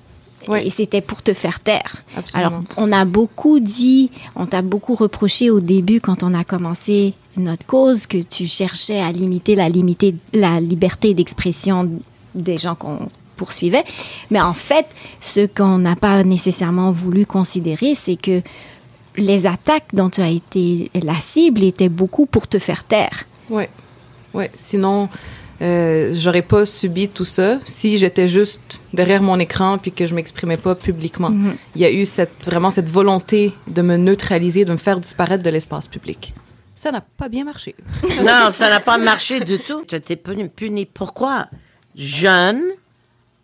[0.56, 2.02] Et c'était pour te faire taire.
[2.16, 2.48] Absolument.
[2.48, 7.14] Alors, on a beaucoup dit, on t'a beaucoup reproché au début quand on a commencé
[7.36, 11.88] notre cause que tu cherchais à limiter la, limiter, la liberté d'expression
[12.34, 13.84] des gens qu'on poursuivait.
[14.30, 14.86] Mais en fait,
[15.20, 18.42] ce qu'on n'a pas nécessairement voulu considérer, c'est que
[19.16, 23.24] les attaques dont tu as été la cible étaient beaucoup pour te faire taire.
[23.50, 23.68] Ouais,
[24.34, 24.50] ouais.
[24.56, 25.08] Sinon,
[25.60, 30.14] euh, j'aurais pas subi tout ça si j'étais juste derrière mon écran puis que je
[30.14, 31.30] m'exprimais pas publiquement.
[31.30, 31.54] Mhm.
[31.76, 35.42] Il y a eu cette, vraiment cette volonté de me neutraliser, de me faire disparaître
[35.42, 36.34] de l'espace public.
[36.74, 37.74] Ça n'a pas bien marché.
[38.22, 39.84] Non, ça n'a pas marché du tout.
[39.86, 40.86] Tu étais puni, puni.
[40.86, 41.46] Pourquoi?
[41.94, 42.62] Jeune,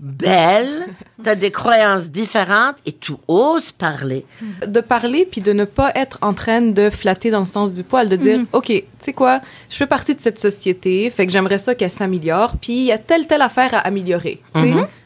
[0.01, 0.87] belle,
[1.23, 4.25] tu as des croyances différentes et tu oses parler.
[4.67, 7.83] De parler puis de ne pas être en train de flatter dans le sens du
[7.83, 11.33] poil, de dire, OK, tu sais quoi, je fais partie de cette société, fait que
[11.33, 14.41] j'aimerais ça qu'elle s'améliore, puis il y a telle, telle affaire à améliorer.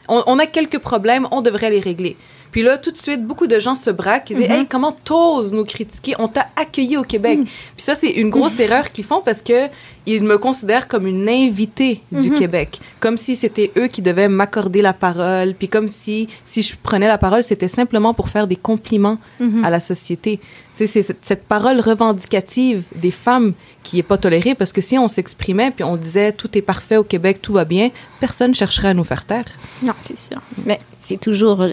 [0.07, 2.15] on, on a quelques problèmes, on devrait les régler.
[2.53, 5.53] Puis là, tout de suite, beaucoup de gens se braquent et disent Hey, comment t'oses
[5.53, 6.13] nous critiquer?
[6.19, 7.39] On t'a accueilli au Québec.
[7.43, 9.67] Puis ça, c'est une grosse erreur qu'ils font parce que
[10.05, 12.79] ils me considèrent comme une invitée du Québec.
[12.99, 15.55] Comme si c'était eux qui devaient m'accorder la parole.
[15.55, 19.17] Puis comme si, si je prenais la parole, c'était simplement pour faire des compliments
[19.63, 20.39] à la société.
[20.75, 24.81] Tu sais, c'est cette, cette parole revendicative des femmes qui est pas tolérée parce que
[24.81, 27.89] si on s'exprimait puis on disait tout est parfait au Québec, tout va bien,
[28.19, 29.45] personne chercherait à nous faire taire.
[29.83, 30.41] Non, c'est sûr.
[30.65, 31.65] Mais c'est toujours.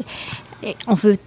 [0.86, 1.18] On veut.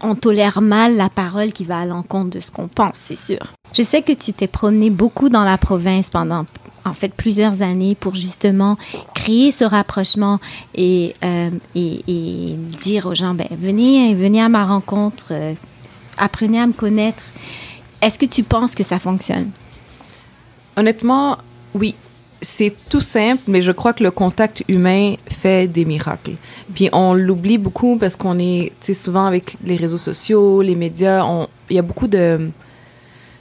[0.00, 3.52] On tolère mal la parole qui va à l'encontre de ce qu'on pense, c'est sûr.
[3.72, 6.46] Je sais que tu t'es promené beaucoup dans la province pendant,
[6.84, 8.76] en fait, plusieurs années pour justement
[9.14, 10.38] créer ce rapprochement
[10.76, 15.54] et, euh, et, dire aux gens, ben, venez, venez à ma rencontre, euh,
[16.16, 17.22] apprenez à me connaître.
[18.00, 19.50] Est-ce que tu penses que ça fonctionne?
[20.76, 21.38] Honnêtement,
[21.74, 21.96] oui.
[22.40, 26.34] C'est tout simple, mais je crois que le contact humain fait des miracles.
[26.74, 30.76] Puis on l'oublie beaucoup parce qu'on est, tu sais, souvent avec les réseaux sociaux, les
[30.76, 31.24] médias,
[31.68, 32.50] il y a beaucoup de,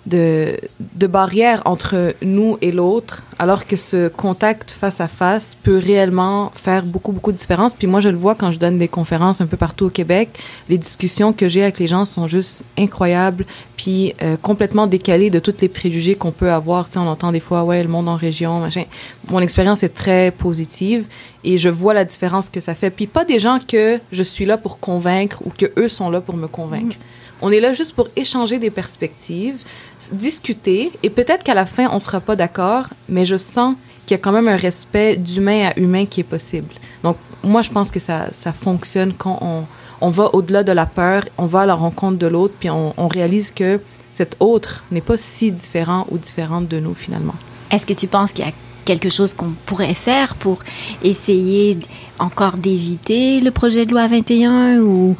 [0.07, 0.57] de,
[0.95, 6.51] de barrières entre nous et l'autre, alors que ce contact face à face peut réellement
[6.55, 7.73] faire beaucoup, beaucoup de différence.
[7.75, 10.29] Puis moi, je le vois quand je donne des conférences un peu partout au Québec.
[10.69, 13.45] Les discussions que j'ai avec les gens sont juste incroyables,
[13.75, 16.89] puis euh, complètement décalées de tous les préjugés qu'on peut avoir.
[16.89, 18.85] Tu on entend des fois, ouais, le monde en région, machin.
[19.29, 21.05] Mon expérience est très positive
[21.43, 22.89] et je vois la différence que ça fait.
[22.89, 26.21] Puis pas des gens que je suis là pour convaincre ou que eux sont là
[26.21, 26.95] pour me convaincre.
[27.41, 29.63] On est là juste pour échanger des perspectives,
[30.11, 33.75] discuter, et peut-être qu'à la fin, on sera pas d'accord, mais je sens
[34.05, 36.73] qu'il y a quand même un respect d'humain à humain qui est possible.
[37.03, 39.65] Donc, moi, je pense que ça, ça fonctionne quand on,
[40.01, 42.93] on va au-delà de la peur, on va à la rencontre de l'autre, puis on,
[42.97, 43.79] on réalise que
[44.11, 47.35] cet autre n'est pas si différent ou différente de nous, finalement.
[47.69, 48.53] Est-ce que tu penses qu'il y a
[48.85, 50.59] quelque chose qu'on pourrait faire pour
[51.03, 51.77] essayer
[52.19, 55.17] encore d'éviter le projet de loi 21 ou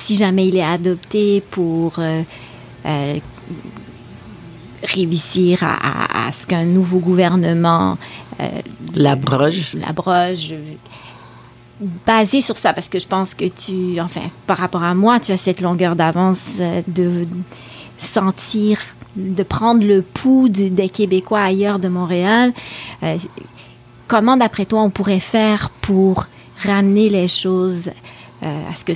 [0.00, 2.22] si jamais il est adopté pour euh,
[2.86, 3.18] euh,
[4.82, 7.98] réussir à, ce qu'un nouveau gouvernement
[8.40, 8.48] euh,
[8.94, 9.74] l'abroge.
[9.74, 10.54] L'abroge.
[12.06, 15.32] Basé sur ça, parce que je pense que tu, enfin, par rapport à moi, tu
[15.32, 16.44] as cette longueur d'avance
[16.88, 17.26] de
[17.98, 18.78] sentir,
[19.16, 22.52] de prendre le pouls des Québécois ailleurs de Montréal.
[23.02, 23.16] Euh,
[24.08, 26.26] comment, d'après toi, on pourrait faire pour
[26.64, 27.90] ramener les choses
[28.42, 28.94] à ce que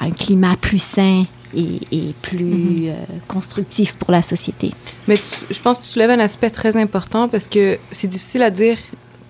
[0.00, 1.24] un climat plus sain
[1.54, 2.88] et, plus mhm.
[2.88, 2.94] euh,
[3.28, 4.72] constructif pour la société.
[5.08, 8.50] Mais je pense que tu soulèves un aspect très important parce que c'est difficile à
[8.50, 8.78] dire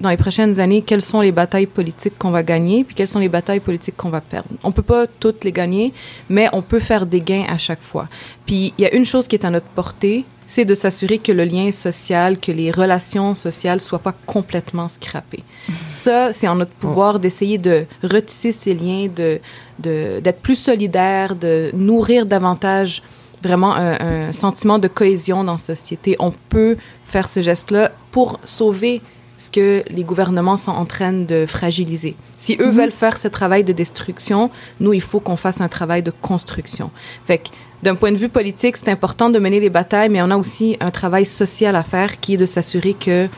[0.01, 3.21] dans les prochaines années quelles sont les batailles politiques qu'on va gagner puis quelles sont
[3.21, 4.49] les batailles politiques qu'on va perdre.
[4.65, 5.93] On peut pas toutes les gagner,
[6.29, 8.09] mais on peut faire des gains à chaque fois.
[8.47, 11.33] Puis il y a une chose qui est à notre portée, c'est de s'assurer que
[11.33, 15.45] le lien social, que les relations sociales soient pas complètement scrappées.
[15.87, 19.41] Ça, c'est en notre pouvoir d'essayer de retisser ces liens, de
[19.79, 23.03] d'être plus solidaire, de nourrir davantage
[23.43, 26.15] vraiment un, un, sentiment de cohésion dans la société.
[26.19, 26.77] On peut
[27.07, 29.01] faire ce geste-là pour sauver
[29.39, 32.15] ce que les gouvernements sont en train de fragiliser.
[32.37, 32.77] Si eux mhm.
[32.79, 34.51] veulent faire ce travail de destruction,
[34.81, 36.91] nous, il faut qu'on fasse un travail de construction.
[37.25, 37.49] Fait que,
[37.83, 40.77] d'un point de vue politique, c'est important de mener les batailles, mais on a aussi
[40.81, 43.29] un travail social à faire qui est de s'assurer que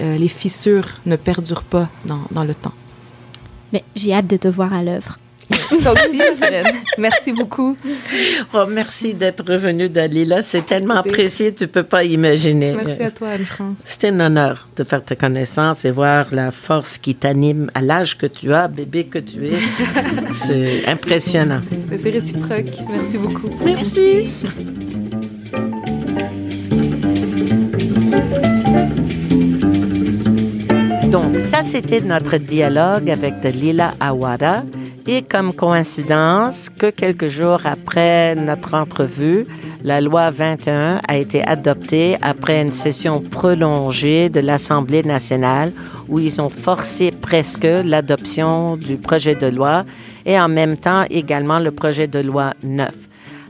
[0.00, 2.72] euh, les fissures ne perdurent pas dans, dans le temps.
[3.72, 5.18] Mais j'ai hâte de te voir à l'œuvre.
[5.82, 6.20] Toi aussi,
[6.98, 7.76] Merci beaucoup.
[8.54, 10.42] Oh, merci d'être revenu, Dalila.
[10.42, 12.76] C'est tellement apprécié, tu peux pas imaginer.
[12.84, 13.78] Merci à toi, Anne-France.
[13.84, 18.16] C'était un honneur de faire ta connaissance et voir la force qui t'anime à l'âge
[18.16, 19.58] que tu as, bébé que tu es.
[20.34, 21.60] C'est impressionnant.
[21.96, 22.70] C'est réciproque.
[22.90, 23.50] Merci beaucoup.
[23.64, 24.28] Merci.
[31.10, 34.62] Donc, ça, c'était notre dialogue avec Dalila Awara.
[35.06, 39.46] Et comme coïncidence, que quelques jours après notre entrevue,
[39.82, 45.72] la loi 21 a été adoptée après une session prolongée de l'Assemblée nationale
[46.08, 49.84] où ils ont forcé presque l'adoption du projet de loi
[50.26, 52.90] et en même temps également le projet de loi 9.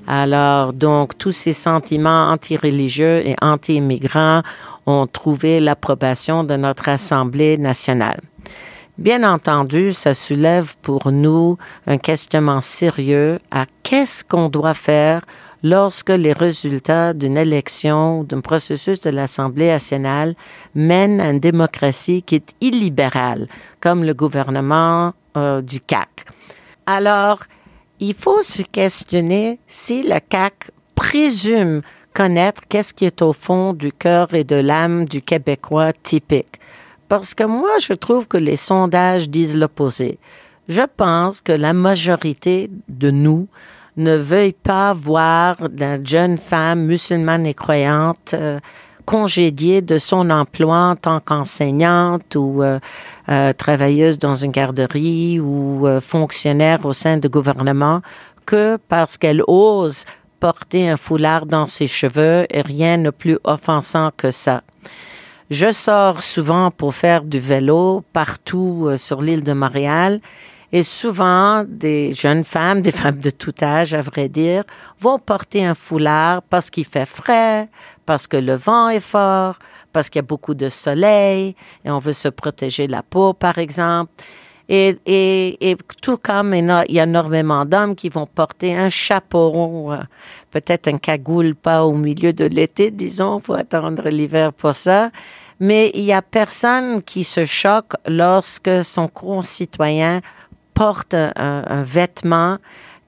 [0.07, 4.43] Alors, donc, tous ces sentiments anti-religieux et anti-immigrants
[4.87, 8.21] ont trouvé l'approbation de notre Assemblée nationale.
[9.01, 15.23] Bien entendu, ça soulève pour nous un questionnement sérieux à qu'est-ce qu'on doit faire
[15.63, 20.35] lorsque les résultats d'une élection, d'un processus de l'Assemblée nationale
[20.75, 23.49] mènent à une démocratie qui est illibérale,
[23.81, 26.27] comme le gouvernement euh, du CAC.
[26.85, 27.45] Alors,
[28.01, 31.81] il faut se questionner si le CAC présume
[32.13, 36.60] connaître qu'est-ce qui est au fond du cœur et de l'âme du Québécois typique.
[37.11, 40.21] Parce que moi, je trouve que les sondages disent l'opposé.
[40.69, 43.49] Je pense que la majorité de nous
[43.97, 48.61] ne veuille pas voir la jeune femme musulmane et croyante euh,
[49.07, 52.79] congédiée de son emploi en tant qu'enseignante ou euh,
[53.29, 58.03] euh, travailleuse dans une garderie ou fonctionnaire au sein du gouvernement
[58.47, 60.05] que parce qu'elle ose
[60.39, 64.63] porter un foulard dans ses cheveux et rien de plus offensant que ça.
[65.51, 70.21] Je sors souvent pour faire du vélo partout euh, sur l'île de Montréal
[70.71, 74.63] et souvent des jeunes femmes, des femmes de tout âge à vrai dire,
[75.01, 77.69] vont porter un foulard parce qu'il fait frais,
[78.07, 79.59] parce que le vent est fort,
[79.93, 83.59] parce qu'il y a beaucoup de soleil et on veut se protéger la peau par
[83.59, 84.13] exemple.
[84.73, 89.91] Et, et, et tout comme il y a énormément d'hommes qui vont porter un chapeau,
[89.93, 89.99] euh,
[90.53, 95.11] peut-être un cagoule pas au milieu de l'été, disons, faut attendre l'hiver pour ça
[95.61, 100.23] mais il y a personne qui se choque lorsque son concitoyen
[100.73, 102.57] porte un, vêtement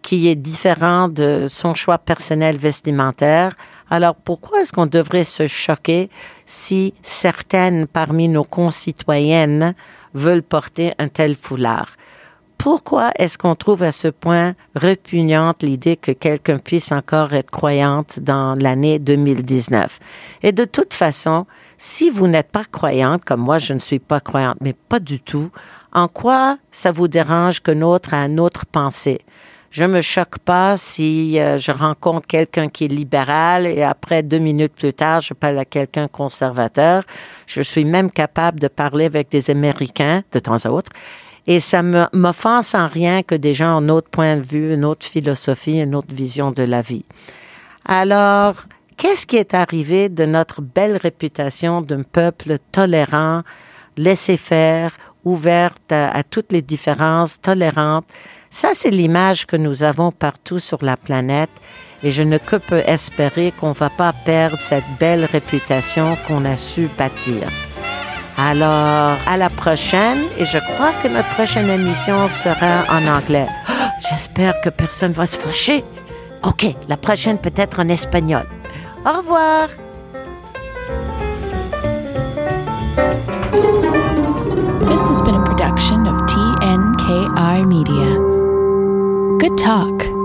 [0.03, 3.57] qui est différent de son choix personnel vestimentaire.
[3.89, 6.11] Alors pourquoi est-ce qu'on devrait se choquer
[6.45, 9.75] si certaines parmi nos concitoyennes
[10.15, 11.97] veulent porter un tel foulard?
[12.59, 18.21] Pourquoi est-ce qu'on trouve à ce point répugnante l'idée que quelqu'un puisse encore être croyante
[18.21, 19.99] dans l'année 2019?
[20.45, 21.47] Et de toute façon,
[21.77, 25.19] si vous n'êtes pas croyante, comme moi je ne suis pas croyante, mais pas du
[25.19, 25.51] tout,
[25.93, 29.23] en quoi ça vous dérange que notre a une autre pensée?
[29.73, 34.39] Je me choque pas si euh, je rencontre quelqu'un qui est libéral et après deux
[34.39, 37.03] minutes plus tard, je parle à quelqu'un conservateur.
[37.47, 40.93] Je suis même capable de parler avec des Américains de temps à autre.
[41.47, 44.85] Et ça m'offense en rien que des gens ont un autre point de vue, une
[44.85, 47.05] autre philosophie, une autre vision de la vie.
[47.85, 48.67] Alors,
[49.03, 53.43] Qu'est-ce qui est arrivé de notre belle réputation d'un peuple tolérant,
[53.97, 54.93] laissé faire,
[55.25, 58.07] ouverte à, toutes les différences, tolérante.
[58.53, 61.51] Ça, c'est l'image que nous avons partout sur la planète
[62.03, 66.45] et je ne que peux espérer qu'on ne va pas perdre cette belle réputation qu'on
[66.45, 67.49] a su bâtir.
[68.37, 73.47] Alors, à la prochaine, et je crois que notre prochaine émission sera en anglais.
[74.11, 75.83] J'espère que personne va se fâcher.
[76.45, 78.45] OK, la prochaine peut-être en espagnol.
[79.07, 79.69] Au revoir.
[84.89, 86.23] This has been a production of
[87.67, 88.22] Media.
[89.63, 90.22] Talk.